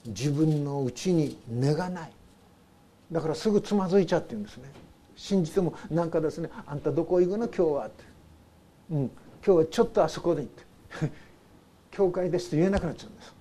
[0.08, 2.12] 自分のうちに根がない。
[3.12, 4.70] だからすぐつまずいちゃって言うんですね。
[5.16, 7.48] 信じてもなんかですね「あんたどこ行くの？
[7.48, 8.04] 今日は」って
[8.92, 9.12] 「うん。
[9.46, 11.12] 今日はちょっとあそこで行って。
[11.92, 13.34] 教会です」と言えなくなっちゃうんです、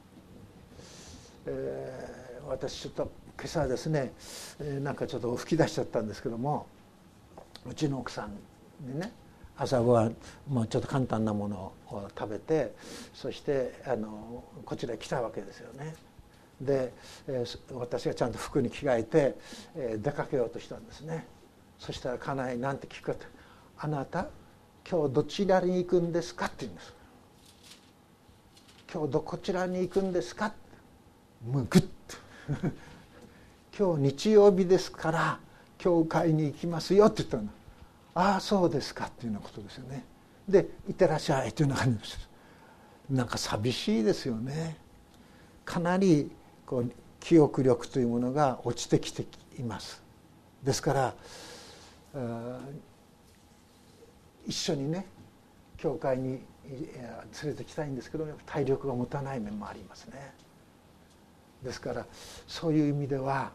[1.46, 4.12] えー、私ちょっと今朝ですね、
[4.60, 6.66] えー、なんかちょっと吹き出しちゃったんですけども
[7.68, 8.30] うちの奥さん
[8.86, 9.12] にね
[9.56, 10.16] 朝ごはん
[10.48, 12.74] もうちょっと簡単なものを食べて
[13.14, 15.94] そしてあのこちらへ来たわけですよね。
[16.60, 16.92] で、
[17.28, 19.34] えー、私がちゃんと服に着替えて、
[19.76, 21.26] えー、出かけようとしたんですね
[21.78, 23.26] そしたら家内なんて聞くかと
[23.78, 24.28] 「あなた
[24.90, 26.94] 今日どちらに行くんですか?」って言うんです
[28.90, 30.54] 「今日どこちらに行くんですか?」
[31.46, 31.88] もうグッと。
[33.78, 35.40] 今日日曜日ですから
[35.78, 37.48] 教会に行きますよって言ったの。
[38.14, 40.04] ああそうですかっていうようなことですよね。
[40.48, 42.28] で「いってらっしゃい」というような感じです
[43.10, 44.76] なんか寂しいですよね。
[45.64, 46.30] かなり
[46.64, 49.26] こう記憶力というものが落ちてきて
[49.58, 50.02] います。
[50.62, 51.14] ですから
[54.46, 55.06] 一緒にね
[55.76, 60.32] 教会に連れてきたいんですけど体力が持たない面もありますね。
[61.62, 62.06] ですから
[62.46, 63.52] そういう意味では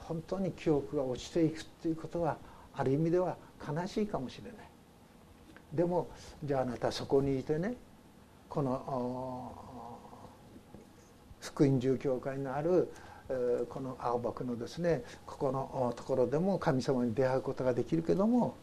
[0.00, 2.36] 本当に記憶が落ちていくっていうことは
[2.74, 4.68] ある意味では悲しいかもしれない。
[5.72, 6.08] でも
[6.44, 7.74] じゃああなたそこにいてね
[8.48, 9.52] この
[11.40, 12.92] 福音住教会のある
[13.70, 18.56] この青葉区のですねここのところでも神様に出会うことができるけども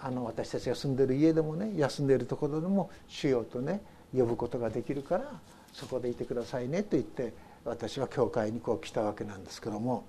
[0.00, 3.80] あの私たちが住んでる家でもね休んでるところでも主よとね
[4.14, 5.40] 呼ぶことができるから
[5.72, 7.32] そこでいてくださいねと言って
[7.64, 10.04] 私は教会にこう来たわけなんですけども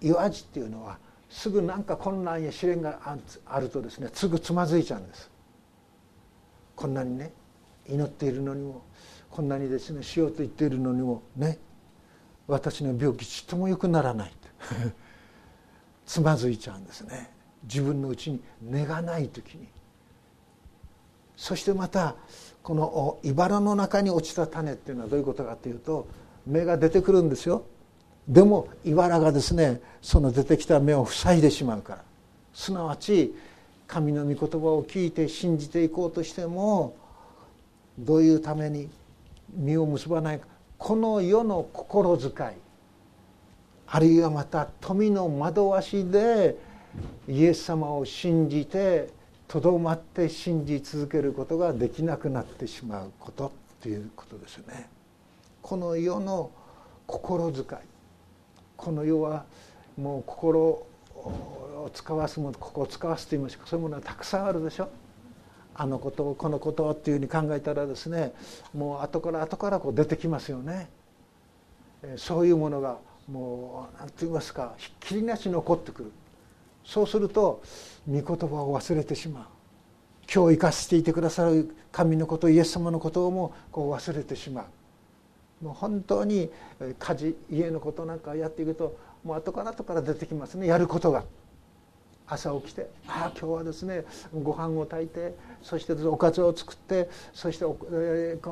[0.00, 3.00] 岩地っていうのはすぐ何か困難や試練が
[3.46, 5.30] あるとですねすぐつまずいちゃうんです。
[6.76, 7.32] こんなにね
[7.88, 8.82] 祈っているのにも
[9.30, 11.58] こんなにですねしようと言っているのにもね
[12.46, 14.32] 私の病気ちっとも良くならない。
[16.04, 17.32] つまずいちゃうんですね。
[17.64, 19.68] 自分のうちに根がない時に。
[21.36, 22.16] そしてまた
[22.62, 26.06] この茨の中に落ちた種っていうのはどういうことかというと
[26.46, 27.64] 芽が出てくるんですよ。
[28.28, 32.04] でも茨がですねその出てきた芽を塞いでしまうから。
[32.54, 33.34] すなわち
[33.86, 36.94] 神の御言葉を聞いて信じていこうとしても
[37.98, 38.88] どういうために
[39.54, 40.46] 実を結ばないか。
[40.78, 42.32] この世の心遣い。
[43.86, 46.56] あるいはまた富の惑わしで
[47.28, 49.10] イエス様を信じて
[49.48, 53.50] とどまって信じ続けることができなくなってしまうことっ
[53.82, 54.88] ていうことですよね。
[55.62, 56.50] この世の
[57.06, 57.64] 心遣い。
[58.76, 59.44] この世は
[59.96, 63.66] もう心を使わすものここを使わすと言いますか。
[63.66, 64.88] そういうものはたくさんあるでしょ。
[65.74, 68.34] あのことをこのことをっていうふうに考えたらですね
[68.74, 70.90] もう後から後からこう出てきますよね。
[72.16, 72.98] そういうものが
[73.30, 76.12] もう何と言いますかひっきりなし残ってくる。
[76.84, 77.62] そうすると
[78.08, 79.44] 御言葉を忘れてしまう。
[80.32, 84.64] 今日生かしていてくださる神のことイエス様のことをもこう忘れてしまう。
[85.62, 86.50] もう本当に
[86.98, 91.24] 家事家のことなんかやっていくともう後から後から出てきますねやることが。
[92.26, 97.76] 朝起きてああ今日はですねご飯を炊いてそしておかずを作ってそしてこ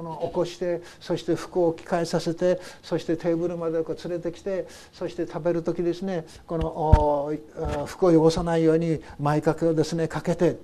[0.03, 10.59] の起こしてそして服を着替えさせてそしてテーブルまでこう連れてきてそして食べる時ですねこの服を汚さないように前掛けをですねかけて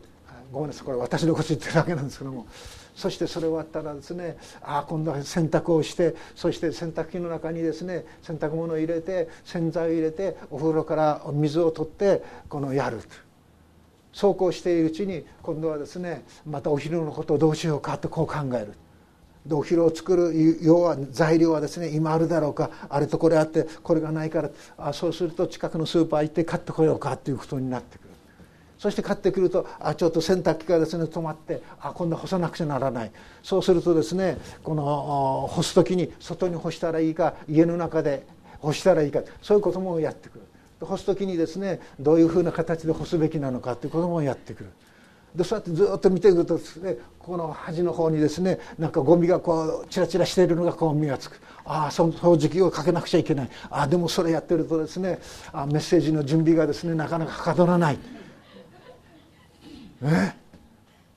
[0.53, 2.47] ごめんなさいこれ私のこと言ってるだけなんですけども
[2.97, 13.05] そしてそれ終わったらですねああ今度は洗濯をしてそして洗濯機の中にですね洗濯物を入れて洗剤を入れてお風呂から水を取ってこのやると
[14.13, 18.73] そうこうしているうちに今度はですねまたお昼のことをどうしようかとこう考える。
[19.45, 28.16] でお昼を作る要は材料はですね今あるだろうかあれとこれあってこれがないからあそうすると近くのスーパー行って買ってこようかということになってくる。
[28.79, 33.13] そして買ってくるとあちょっと洗濯機がですね止まってあ今度は干さなくちゃならない。
[33.43, 38.27] そうするとですねこの干す時に外に干したらいいか家の中で
[38.61, 40.43] 干したらいいかそういうこともやってくる。
[40.81, 44.71] 干す時にですねどういうふうな形で干すべきなのかということもやってくる。
[45.35, 51.41] でそうやってずっと見ていくとですねこの端の方にですねなんかゴミがこうチラチラしているのがこう見がつく。
[51.65, 53.51] ああ掃除機をかけなくちゃいけない。
[53.71, 55.19] ああでもそれやってるとですね
[55.53, 57.99] あメッセージの準備がですねなかなかはかどらない。
[60.01, 60.37] ね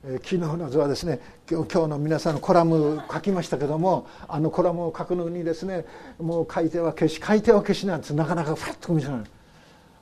[0.02, 5.86] 昨日の図はですね今日の皆さんのコラム書きましたけどもあのコラムを書くのにですね
[6.20, 9.22] もう書いては消し書いては消しなんですなかなかファッと見せない。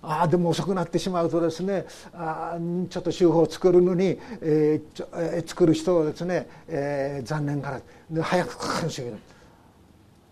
[0.04, 2.56] ああでも遅くなってしまうとですねあ
[2.90, 9.18] ちょっと手法を作るのに、えーえー、作る人をですね、えー、残念からで早くかかるんですよ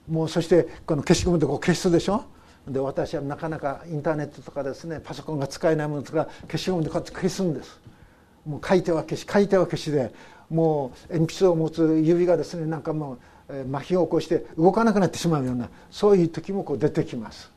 [0.07, 2.23] もうそしてこの消しゴムでこう消すでしょ？
[2.67, 7.81] で私はなかなかインターネットとかですねパソコンが使えないものとか消しゴムでこうやって消すんです。
[8.45, 10.13] もう書いては消し書いては消しで
[10.49, 17.51] もう鉛筆を持つ指がですねなんかもう、え麻痺を起こして動かなくなってしまうようなそういう時もこう出てきます。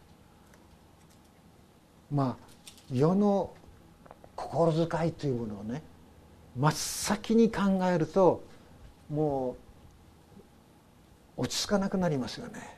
[2.11, 2.49] まあ
[2.91, 3.53] 世の
[4.35, 5.83] 心遣いというものをね
[6.57, 8.43] 真っ先に考えると
[9.11, 9.57] も
[11.37, 12.77] う落ち着かなくなりますよね。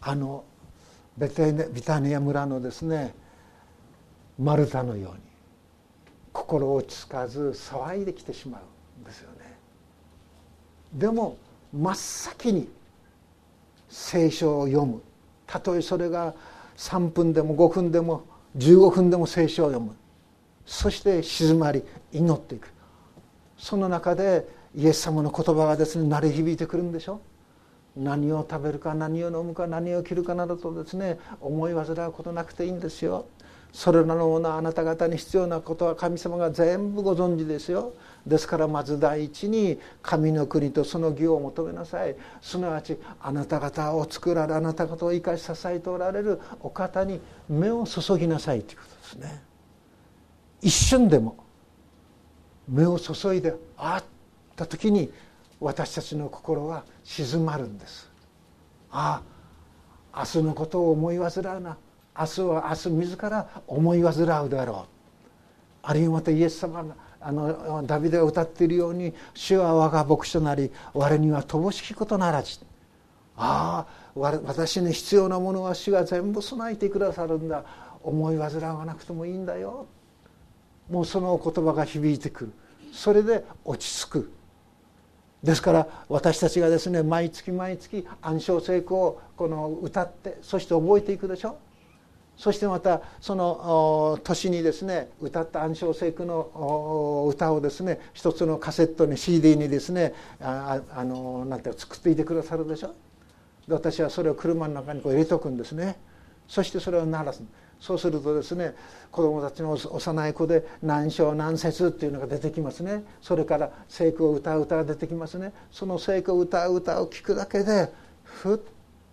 [0.00, 0.44] あの
[1.16, 3.14] ベテビタニア村のですね
[4.38, 5.25] マルタのように
[6.36, 9.56] 心落ち着かず騒いできてしまうんですよね。
[10.92, 11.38] でも
[11.72, 12.68] 真っ先に
[13.88, 15.00] 聖書を読む。
[15.46, 16.34] たとえそれが
[16.76, 18.24] 3分でも5分でも
[18.58, 19.96] 15分でも聖書を読む。
[20.66, 22.68] そして静まり祈っていく。
[23.56, 27.20] その中でイエス様の言葉がですね鳴り響いてくるんでしょ。
[27.96, 33.24] 何を食べるか何を飲むか何を着るかなどとですね思い煩うことなくていいんですよ。
[33.76, 37.92] それらのものあなた方に必要なことは神様が全部ご存知ですよ。
[38.26, 42.16] ですからまず第一に神の国とその義を求めなさい。
[42.40, 47.20] すなわちあなた方を作られあなた方を生かし支えておられるお方に
[47.50, 48.62] 目を注ぎなさい。
[48.62, 49.42] ということですね。
[50.62, 51.36] 一瞬でも
[52.66, 54.04] 目を注いであっ
[54.56, 55.12] た時に
[55.60, 58.10] 私たちの心は静まるんです。
[58.90, 59.20] あ
[60.14, 61.76] あ明日のことを思い煩うな。
[62.18, 64.96] 明日は明日自ら思い煩うであろう。
[65.82, 72.58] あるいはまたイエス様があのダビデが歌っているように「主は我が牧師となり我には乏しきことならず」
[73.36, 77.64] ああ私に必要なものは主が全部備えてくださるんだ。
[78.02, 79.86] 思い煩わなくてもいいんだよ。
[80.88, 82.52] もうその言葉が響いてくる。
[82.92, 84.32] それで落ち着く。
[85.42, 91.58] ですから私たちがですね毎月毎月暗唱聖句をこの歌ってそして覚えていくでしょ。
[92.36, 102.94] そしてまたその年にですね歌った暗唱聖句の歌をですね一つのカセットに CD にですねああのなんて作っていてくださるでしょ？
[103.66, 105.96] で私はそれを車の中にこう入れとくんですね。
[106.46, 107.42] そしてそれを鳴らす。
[107.80, 108.74] そうするとですね
[109.10, 113.02] 子どもたちの幼い子で何章何節っていうのが出てきますね。
[113.20, 115.52] それから聖句を歌う歌が出てきますね。
[115.72, 117.90] その聖句を歌う歌を聞くだけで
[118.24, 118.58] ふっ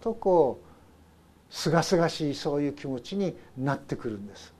[0.01, 0.72] とこう
[1.54, 4.51] すがすがしいそういう気持ちになってくるんです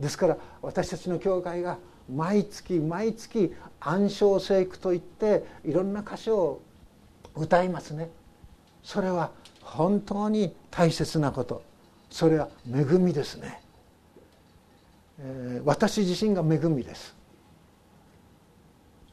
[0.00, 1.76] ですから私たちの教会が
[2.10, 6.62] 毎月毎月暗唱聖句といっていろんな歌詞を
[7.36, 8.08] 歌いますね
[8.82, 9.30] それは
[9.60, 11.62] 本当に大切なこと
[12.08, 13.60] それは恵みですね、
[15.20, 17.14] えー、私自身が恵みです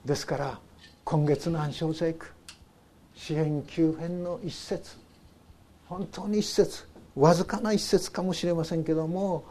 [0.05, 0.59] ですから
[1.03, 2.27] 今月の暗唱聖句
[3.13, 5.06] 支援急変の一節
[5.89, 9.45] 本当に一節わずかな一節かもしれませんけども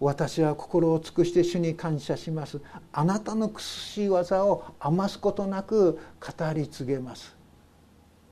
[0.00, 2.58] 私は心を尽くして主に感謝します。
[2.90, 7.36] あなたの苦しい技を余すことなく語り継げます。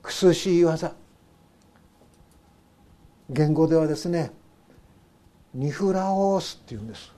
[0.02, 0.94] 苦しい技。
[3.28, 4.30] 言語ではですね
[5.52, 7.12] ニフラオースっていうんです。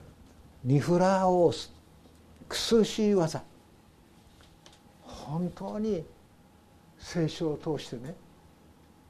[0.65, 1.71] ニフラオース。
[2.49, 3.41] 苦しい技。
[5.03, 6.03] 本当に
[6.99, 8.15] 聖書を通してね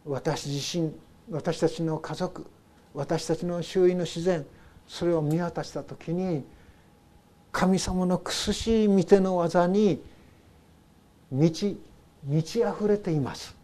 [0.06, 0.94] 私自身
[1.30, 2.46] 私たちの家族
[2.94, 4.46] 私たちの周囲の自然
[4.88, 6.44] それを見渡した時に
[7.52, 10.02] 神様の苦しい見ての技に
[11.32, 11.80] 満ち
[12.24, 13.56] 満ち溢れています。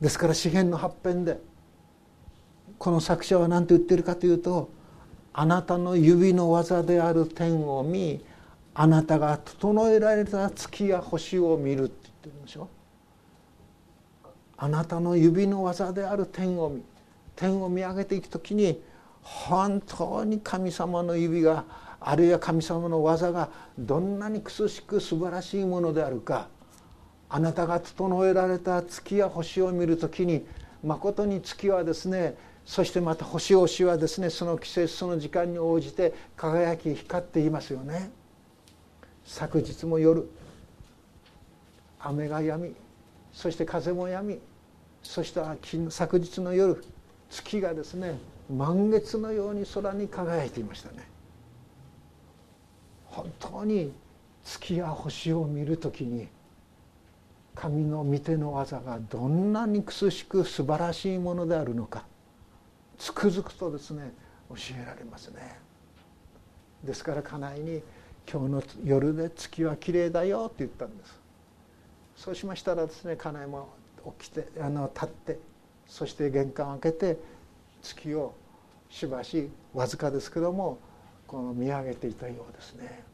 [0.00, 1.40] ですから詩篇の発編で
[2.78, 4.70] この作者は何て言ってるかというと
[5.32, 8.24] 「あなたの指の技である天を見
[8.74, 12.68] あなたが整えられた月や星を見る」って言ってるんでしょ。
[14.62, 16.82] あなたの指の技である天を見
[17.34, 18.82] 天を見上げていく時に
[19.22, 21.64] 本当に神様の指が
[21.98, 23.48] あるいは神様の技が
[23.78, 26.48] どんなに苦しく素晴らしいものであるか
[27.30, 30.46] あなたが整えられた月や星を見る時に
[30.84, 32.34] まことに月はですね
[32.66, 38.10] そしてまた星々はですねその季節その時間に応じて輝き光っていますよね。
[39.24, 40.28] 昨日も夜
[41.98, 42.74] 雨が止み
[43.32, 44.38] そして風も止み
[45.02, 45.40] そして
[45.90, 46.82] 昨日の夜
[47.30, 48.18] 月がですね
[48.50, 51.08] 満月のように空に輝いていましたね
[53.06, 53.92] 本当に
[54.44, 56.28] 月や星を見る時に
[57.54, 62.04] 神の御手の技がどんなに苦しく素晴らしいものであるのか
[62.98, 64.12] つくづくとですね
[64.48, 65.58] 教えられますね
[66.84, 67.82] ですから家内に
[68.30, 71.20] 「今日の夜で月は綺麗だよ」って言ったんです
[72.16, 73.68] そうしましたらですね家内も
[74.18, 75.38] 起きてあの立って
[75.86, 77.18] そして玄関を開けて
[77.82, 78.34] 月を
[78.88, 80.78] しばしわずかですけども
[81.26, 83.04] この見上げていたようですね。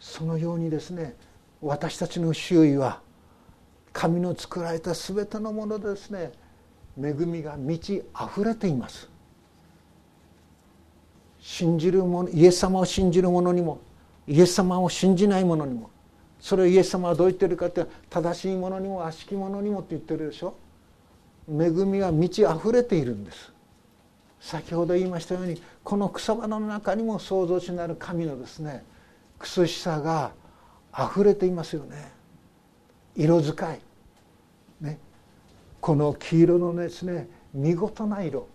[0.00, 1.14] そのようにですね
[1.62, 3.00] 私たちの周囲は
[3.92, 6.32] 神の作られた全てのものでですね
[7.00, 9.08] 恵みが満ち溢れています。
[11.40, 13.78] 信じる者イエス様を信じる者にも
[14.26, 15.90] イエス様を信じない者にも
[16.44, 20.54] それをイエス様はどう言ってるかって正しいものにも悪しきものにもって言ってるでしょ？
[21.48, 23.50] 恵みは満ち溢れているんです。
[24.40, 28.84] 先ほど言いましたようにこの草花の中にも創造主なる神のですね
[29.38, 30.32] 苦しさが
[30.94, 32.12] 溢れていますよね。
[33.16, 33.80] 色使い。
[34.82, 34.98] ね。
[35.80, 38.46] この黄色のですね見事な色。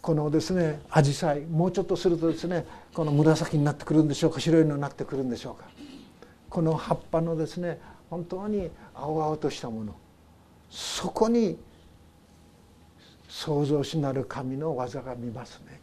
[0.00, 2.64] このですね紫陽花もうちょっとするとですね
[2.94, 5.68] この紫になってくるんでしょうか白いのになってくるんでしょうか。
[6.50, 7.80] この葉っぱのですね
[8.10, 9.94] 本当に青々としたもの。
[10.70, 11.58] そこに
[13.28, 15.80] 創造主なる神の技が見ますね。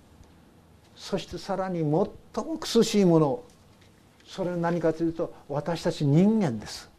[0.95, 2.09] そしてさらに最も
[2.59, 3.43] 苦しいもの。
[4.27, 6.89] それは何かというと私たち人間です。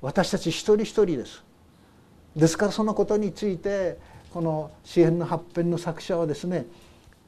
[0.00, 1.42] 私たち一人一人です。
[2.36, 3.98] ですからそのことについて
[4.32, 6.66] この詩篇の発編の作者はですね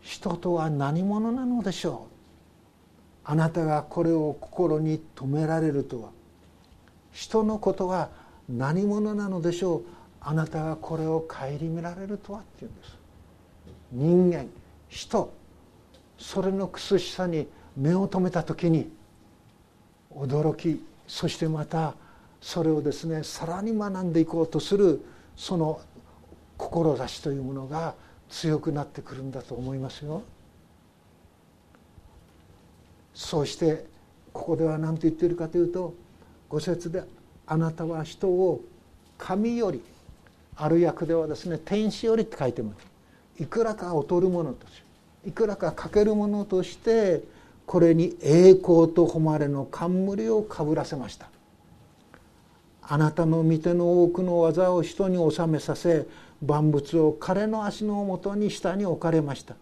[0.03, 2.16] 人とは何者なのでしょう。
[3.29, 6.11] あなたがこれを心に留められるとは。
[7.11, 8.11] 人のことは
[8.49, 9.83] 何者なのでしょう。
[10.21, 12.97] あなたがこれを顧みられるとはっていうんです。
[13.93, 14.47] 人間
[14.89, 15.33] 人
[16.19, 18.91] それの苦しさに目を留めた時に
[20.15, 21.95] 驚きそしてまた
[22.41, 25.05] それをですねさらに学んでいこうとする
[25.37, 25.81] その
[26.57, 27.95] 志というものが
[28.29, 30.23] 強くなってくるんだと思いますよ。
[33.17, 33.87] そして
[34.31, 35.95] ここでは何と言っているかというと
[36.51, 37.03] 五節で
[37.49, 38.61] 「あなたは人を
[39.17, 39.83] 神より
[40.55, 43.43] ある役ではですね天使より」って書いてます。
[43.43, 44.83] いくらか劣るものとし
[45.27, 47.25] いくらか欠けるものとして
[47.65, 51.31] これに栄光と誉れの冠をかぶらせました。
[52.83, 56.07] あなたの御手の多くの技を人に収めさせ
[56.45, 59.57] 万物を彼の足のもとに下に置かれました。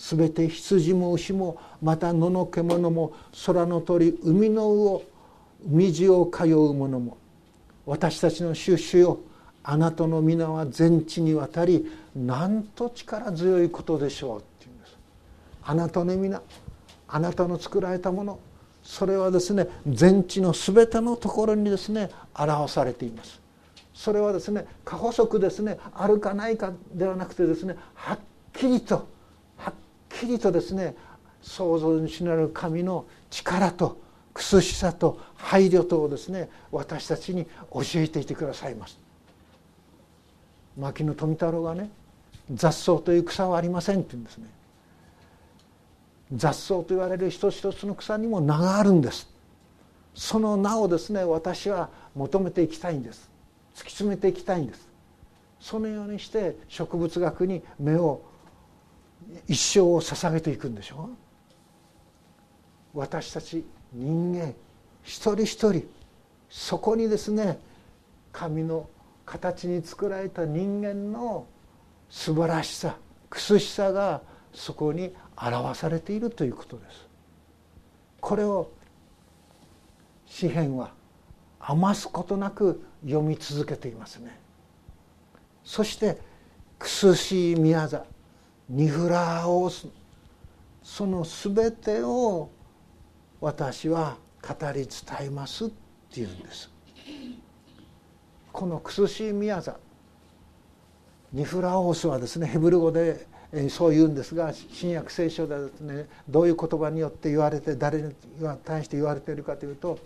[0.00, 3.12] すべて羊も牛もまた野の獣も
[3.44, 5.02] 空の鳥海の魚
[5.70, 7.18] 海地を通う者も。
[7.84, 9.18] 私たちの出主よ
[9.62, 11.86] あなたの皆は全地にわたり
[12.16, 14.96] なんと力強いことでしょうっていうんです。
[15.64, 16.40] あなたの皆
[17.06, 18.40] あなたの作られたもの
[18.82, 23.38] それはですね全地の全てのところにですね表されています。
[23.92, 28.18] それはですね過補足ですねあるかないかではなくてですねはっ
[28.54, 29.19] きりと
[30.10, 30.94] きりとですね
[31.40, 33.98] 創造主なる神の力と
[34.34, 38.98] 苦しさと配慮とをですね私たちに教えていてくださいます。
[40.78, 41.90] 牧野富太郎がね
[42.54, 44.46] 雑草という草はありませんって言うんですね。
[46.34, 49.28] 雑草と言われる一つ一つの草にも名があるんです。
[50.14, 53.28] その名をですね私は求めていきたいんです。
[53.74, 54.88] 突き詰めていきたいんです。
[55.60, 58.22] そのようにして植物学に目を
[59.46, 61.10] 一生を捧げていくんでしょ？
[62.94, 64.54] う私たち人間
[65.02, 65.88] 一人一人
[66.48, 67.58] そこにですね
[68.32, 68.88] 神の
[69.24, 71.46] 形に作られた人間の
[72.08, 72.96] 素晴らしさ
[73.28, 74.22] 苦しさが
[74.52, 77.08] そこに表されているということです。
[78.20, 78.70] これを
[80.26, 80.92] 詩篇は
[81.60, 84.38] 余すことなく読み続けていますね。
[85.64, 86.18] そして
[86.78, 88.04] 苦しい宮座
[88.70, 89.68] ニフラを
[90.82, 92.50] その全てを
[93.40, 94.88] 私は語り伝
[95.26, 95.68] えますっ
[96.12, 96.70] ていうんです。
[98.52, 99.76] この苦しい宮座
[101.32, 103.26] ニフラオースはですねヘブル語で
[103.68, 108.14] そう言うんですが新約聖書ではですねどういう言葉によって言われて誰に
[108.64, 109.98] 対して言われているかというと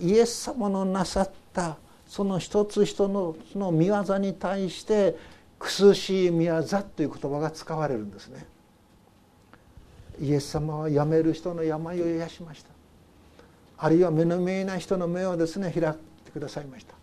[0.00, 1.76] イエス様のなさった
[2.06, 5.16] その一つ一つのその見業に対して
[5.62, 8.44] 苦しい宮座という言葉が使われるんですね。
[10.20, 12.70] イエス様は辞める人の病を癒しました。
[13.78, 15.94] あるいは目の見えない人の目をですね開い
[16.24, 16.94] てくださいました。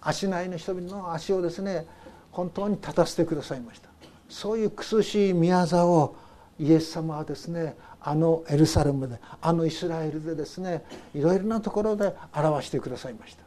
[0.00, 1.86] 足内の人々の足をですね
[2.32, 3.90] 本当に立たせてくださいました。
[4.30, 6.16] そういう苦しい宮座を
[6.58, 13.42] イエス様はですねあのエルサレムであのイスラエルでですねいろいろなところで表してくださいました。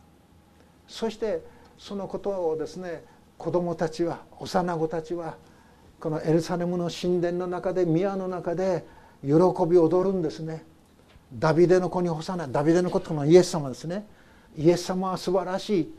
[0.87, 1.41] そして
[1.79, 3.03] そのことをですね
[3.39, 5.37] 子供たちは幼子たちは
[5.99, 8.85] このエルサレムの神殿の中で宮の中で
[9.23, 9.29] 喜
[9.65, 10.65] び踊るんですね。
[11.33, 14.05] ダビデの子に干さないダビデの子とのイエス様ですね。
[14.57, 15.95] イエス様は素晴らしい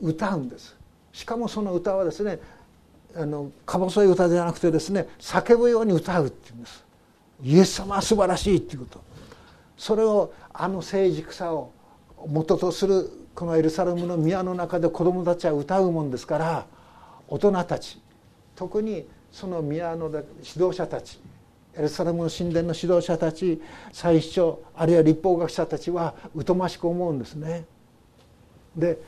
[0.00, 0.76] 歌うんです。
[1.12, 2.40] しかもその歌はですね
[3.14, 6.84] あのか細い歌じゃなくてですね叫ぶように歌うっていうんです。
[7.40, 9.00] イエス様は素晴らしいっていうこと。
[9.76, 11.70] それをあの成熟さを
[12.26, 13.08] 元とする
[13.38, 16.66] このエルサレムの宮の中で子どもたちは歌うもんですから
[17.28, 18.02] 大人たち
[18.56, 20.20] 特にその宮の指
[20.56, 21.20] 導者たち
[21.76, 23.62] エルサレムの神殿の指導者たち
[23.92, 27.64] 最司長あるいは立法学者たちは疎ましく思うんですね。
[28.76, 28.98] で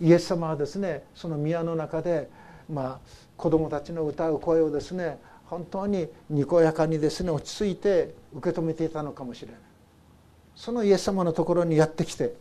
[0.00, 2.30] イエス様はですねその宮の中で、
[2.72, 2.98] まあ、
[3.36, 9.60] 子どもたちの歌う声をですね本当ににこやかにですね落ち着いて受け止めていたのかもしれない
[10.56, 12.32] そのイエス様のところにやってきて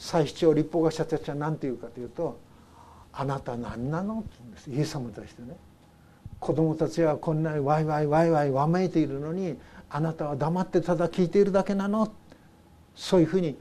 [0.00, 2.38] 最司長立法学者たちは何て言うかというと
[3.12, 4.70] 「あなた何なの?」って言うんです。
[4.70, 5.56] イエス様に対してね。
[6.40, 9.58] 子供たちはこんなにワイワイワイワイわめいているのに
[9.90, 12.10] あなたは黙ってただ聞いているだけなの。
[12.94, 13.58] そういうふうに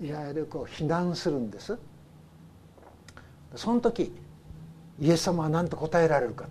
[0.00, 1.78] いわゆるこう非難するんです。
[3.54, 4.14] その時
[4.98, 6.46] イエス様は何と答えられるか。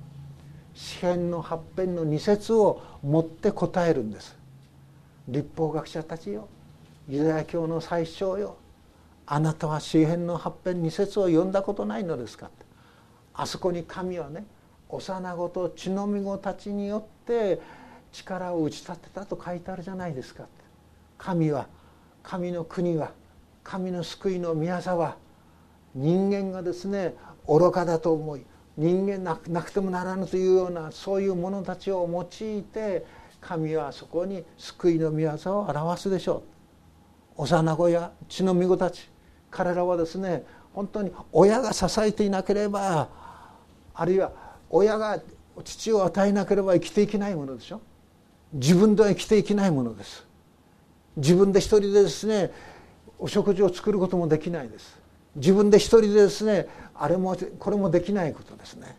[0.76, 4.38] 詩篇の八編の二節を持って答えるんです。
[5.28, 6.48] 立法学者たちよ。
[7.08, 8.58] ユダヤ教の最小よ。
[9.32, 12.50] あなたは詩篇の八編二節を読んだことないのですか？
[13.36, 14.44] あそこに神はね
[14.90, 17.62] 幼子と血のみ子たちによって
[18.12, 20.46] 力を打ち立てたと書いてあるじゃないですか
[21.20, 21.68] 神は
[22.24, 23.12] 神の国は
[23.64, 25.16] 神の救いの宮沢は
[25.94, 27.14] 人間がですね
[27.48, 28.44] 愚かだと思い
[28.78, 33.06] 人間なくてもならぬというようなそういう者たちを用いて
[33.40, 36.42] 神はそこに救いの宮沢を表すでしょ
[37.38, 37.44] う。
[37.44, 39.08] 幼子や血のみ子たち
[39.52, 40.44] 彼らはですね
[40.74, 43.10] 本当に親が支えていなければ
[43.94, 44.32] あるいは
[44.70, 45.20] 親が
[45.64, 47.82] 父を与えなければ生きていけないものでしょ。
[48.54, 50.26] 自分では生きていけないものです。
[51.18, 52.52] 自分で一人でですね
[53.18, 54.98] お食事を作ることもできないです。
[55.36, 58.96] 自分で一人でですねあれもこれもできないことですね。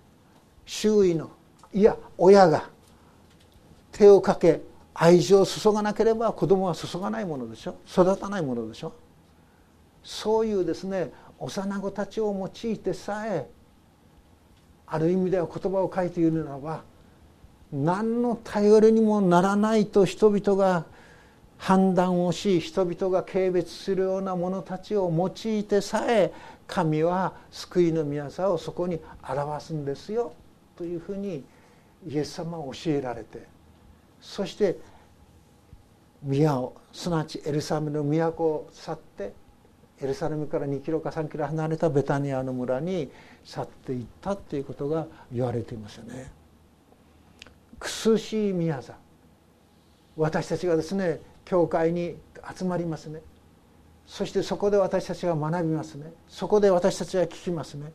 [0.66, 1.30] 周囲の
[1.72, 2.68] いや親が
[3.92, 4.61] 手をかけ
[4.92, 7.76] 愛情を注がなければ子供は注がないものでしょ。
[7.88, 8.92] 育たないものでしょ。
[10.03, 13.48] そういうですね幼子たちを用いてさえ
[14.86, 16.82] ある意味では言葉を書いているならば
[17.72, 20.84] 何の頼りにもならないと人々が
[21.57, 26.32] 判断をし人々が軽蔑するような者たちを用いてさえ
[26.66, 30.32] 神は救いの宮沢をそこに表すんですよ
[30.76, 31.44] というふうに
[32.09, 33.46] イエス様は教えられて
[34.20, 34.78] そして
[36.22, 39.32] 宮をすなわちエルサレムの都を去って
[40.03, 43.11] エルサレムから2キロか3キロ離れたベタニアの村に
[43.44, 46.32] 去っていったということが言われていますよね。
[47.78, 48.94] 苦しい宮座
[50.16, 52.16] 私たちがですね教会に
[52.57, 53.20] 集まりますね。
[54.07, 56.12] そしてそこで私たちが学びますね。
[56.28, 57.92] そこで私たちは聞きますね。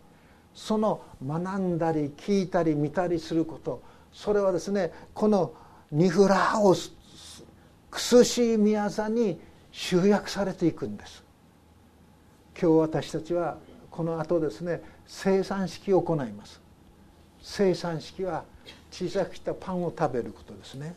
[0.53, 3.81] その学んだり聞いたり見たりすること。
[4.13, 5.53] それはですねこの
[5.91, 6.93] ニフラオス
[7.91, 9.39] 苦しい宮座に
[9.71, 11.24] 集約されていくんです。
[12.59, 13.57] 今日私たちは
[13.91, 16.61] この後ですね生産式を行います。
[17.41, 18.43] 生産式は
[18.89, 20.95] 小さく切ったパンを食べることですね。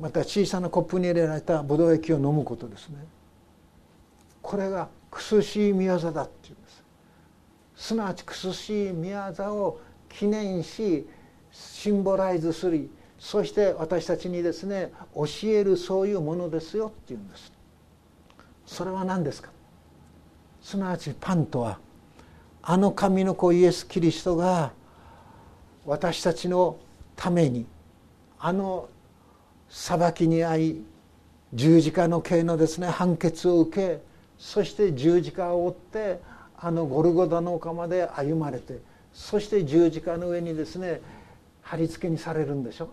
[0.00, 2.96] また小さなコップに入れられたブドウ液を飲むことですね。
[4.42, 6.82] これが苦しい宮座だっていうんです。
[7.76, 11.06] すなわち苦しい宮座を記念し
[11.52, 12.88] シンボライズする。
[13.18, 17.52] そして私たちにですね教えるそういうものですよっていうんです。
[18.64, 19.50] それは何ですか？
[20.62, 21.78] すなわちパンとは
[22.62, 24.72] あの神の子イエス・キリストが
[25.86, 26.78] 私たちの
[27.16, 27.66] ために
[28.38, 28.88] あの
[29.68, 30.84] 裁きに遭い
[31.54, 34.02] 十字架の刑のですね判決を受け
[34.38, 36.20] そして十字架を追って
[36.58, 38.78] あのゴルゴダの丘まで歩まれて
[39.12, 41.00] そして十字架の上にですね
[41.62, 42.90] 貼り付けにされるんでしょ？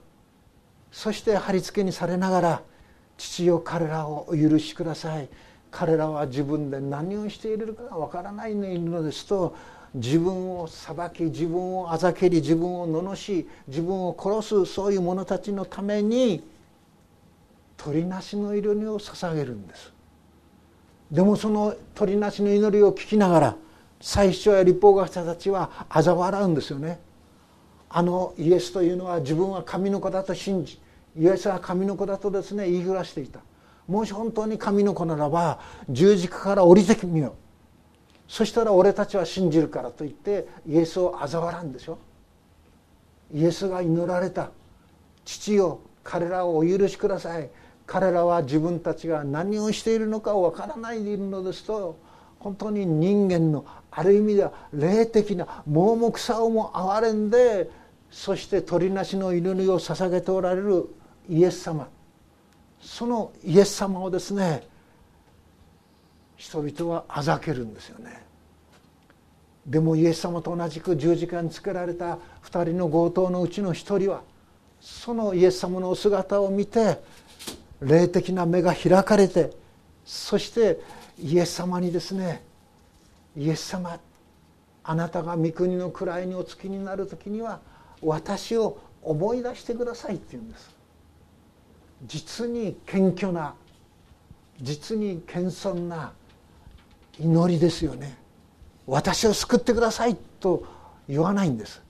[0.91, 2.61] そして貼り付けにされながら
[3.17, 5.29] 「父よ彼らをお許しください」
[5.71, 9.55] 彼らは自分で何をしているかわからないのですと
[9.93, 16.43] 自分を裁き自分をあざけり自分を罵し自分を殺すそういう者たちのために
[17.77, 19.93] 鳥なしの祈りを捧げるんです。
[21.11, 23.55] でもその鳥なしの祈りを聞きながら
[24.01, 26.99] 最初や立法学者たちは嘲笑うんですよね。
[27.89, 30.79] あのイエスというのは自分は神の子だと信じ
[31.17, 33.39] イエスは神の子だとですね言いふらしていた。
[33.87, 35.59] もし本当に神の子ならば
[35.89, 37.33] 十字架から降りてみよう。
[38.27, 41.97] そしたら俺たちは信じるからと言ってイエスを嘲笑うんでしょ。
[43.33, 44.51] イエスが祈られた。
[45.23, 47.49] 父よ彼らをお許しください。
[47.87, 51.97] 彼らは自分たちが何をしているのかわからないでいるのですと
[52.39, 57.69] 本当に人間のある意味では霊的な盲目さをも憐れんで
[58.11, 60.87] そして鳥なしの祈りを捧げておられる
[61.29, 61.87] イエス様。
[62.81, 64.67] そのイエス様をですね
[66.35, 68.23] 人々はあざけるんですよね。
[69.65, 74.21] でもイエス様と同じく十字架につけられた2人の強盗のうちの1人は
[74.79, 76.99] そのイエス様のお姿を見て
[77.81, 79.51] 霊的な目が開かれて
[80.05, 80.79] そして
[81.19, 82.43] イエス様にですね
[83.35, 83.99] イエス様
[84.83, 87.59] あなたが御国の位にお付きになる時には
[88.01, 90.76] 私を思い出してくださいって言うんです。
[92.05, 93.55] 実に謙虚な
[94.61, 96.13] 実に謙遜な
[97.19, 98.17] 祈りですよね。
[98.85, 100.65] 私を救ってくださいと
[101.07, 101.81] 言わないんです。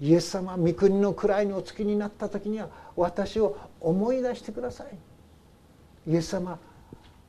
[0.00, 6.10] イエス様御国の位にお付きになった時には私を思い出してください。
[6.10, 6.58] イエス様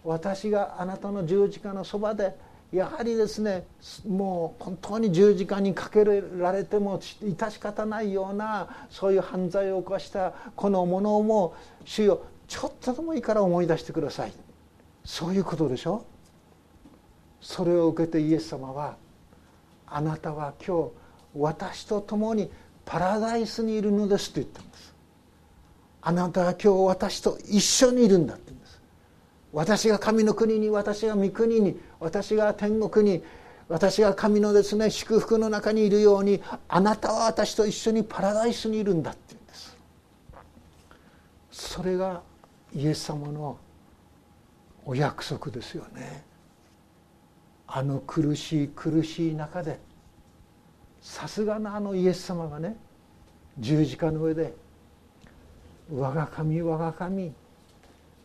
[0.04, 2.36] 私があなたの十字架のそばで
[2.72, 3.66] やはりですね
[4.08, 11.54] もう本当に十字架にかけられても致し方ないようなそういう犯罪を犯したこのものをも
[11.84, 14.32] 主よちょっとでもいいから思い出してください。
[15.04, 16.06] そういうことでしょ？
[17.42, 18.96] それを受けてイエス様は
[19.88, 20.92] あなたは今日
[21.36, 22.52] 私と共に
[22.86, 24.94] パラダイスにいるのですと言ったんです。
[26.02, 28.51] あなたは今日私と一緒にいるんだって。
[29.54, 33.24] 私が神の国に私が御国に私が天国に
[33.68, 39.78] 私が神のですね祝福の中にいるようにあなたは私と一緒にパラダイスにいるんだって言うんです。
[41.52, 42.22] それが
[42.74, 43.58] イエス様の
[44.86, 46.24] お約束ですよね。
[47.68, 49.80] あの苦しい苦しい中で
[51.02, 52.76] さすがのあのイエス様がね
[53.58, 54.54] 十字架の上で
[55.90, 57.34] 「我が神我が神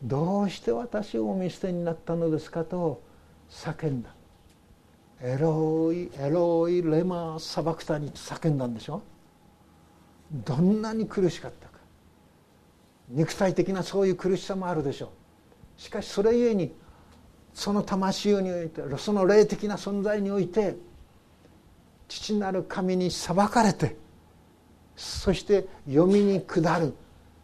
[0.02, 3.02] どうして私をお見捨てになったのですかと
[3.50, 4.10] 叫んだ。
[5.22, 9.02] エロイエロイレマサバクタに叫んだんでしょ。
[10.30, 11.78] どんなに苦しかったか。
[13.08, 15.06] 肉体的なそういう苦しさもあるでしょ
[15.78, 15.80] う。
[15.80, 16.74] しかしそれゆえに
[17.54, 20.76] その魂においてその霊的な存在において
[22.08, 23.96] 父なる神に裁かれて
[24.96, 26.94] そして読みに下る。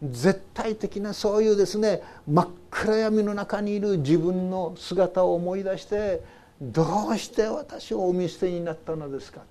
[0.02, 6.22] 絶対的なそういうですね真っ暗闇の中にいる自分の姿を思い出して
[6.60, 9.42] どうして私をお見捨てになったのですか。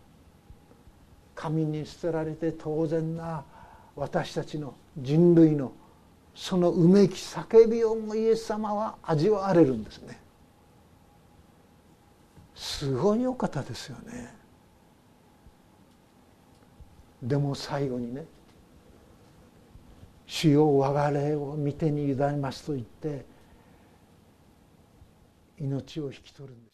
[1.35, 3.43] 神に捨てられて当然な
[3.95, 5.71] 私たちの人類の
[6.35, 10.19] そのうめき叫びをもイエス様は味わわれるんですね。
[12.55, 14.33] すごいお方ですよね。
[17.23, 18.25] でも最後にね
[20.33, 23.25] 「主よ我が霊を見てに委ねます」と言って
[25.59, 26.70] 命を引き取るんです。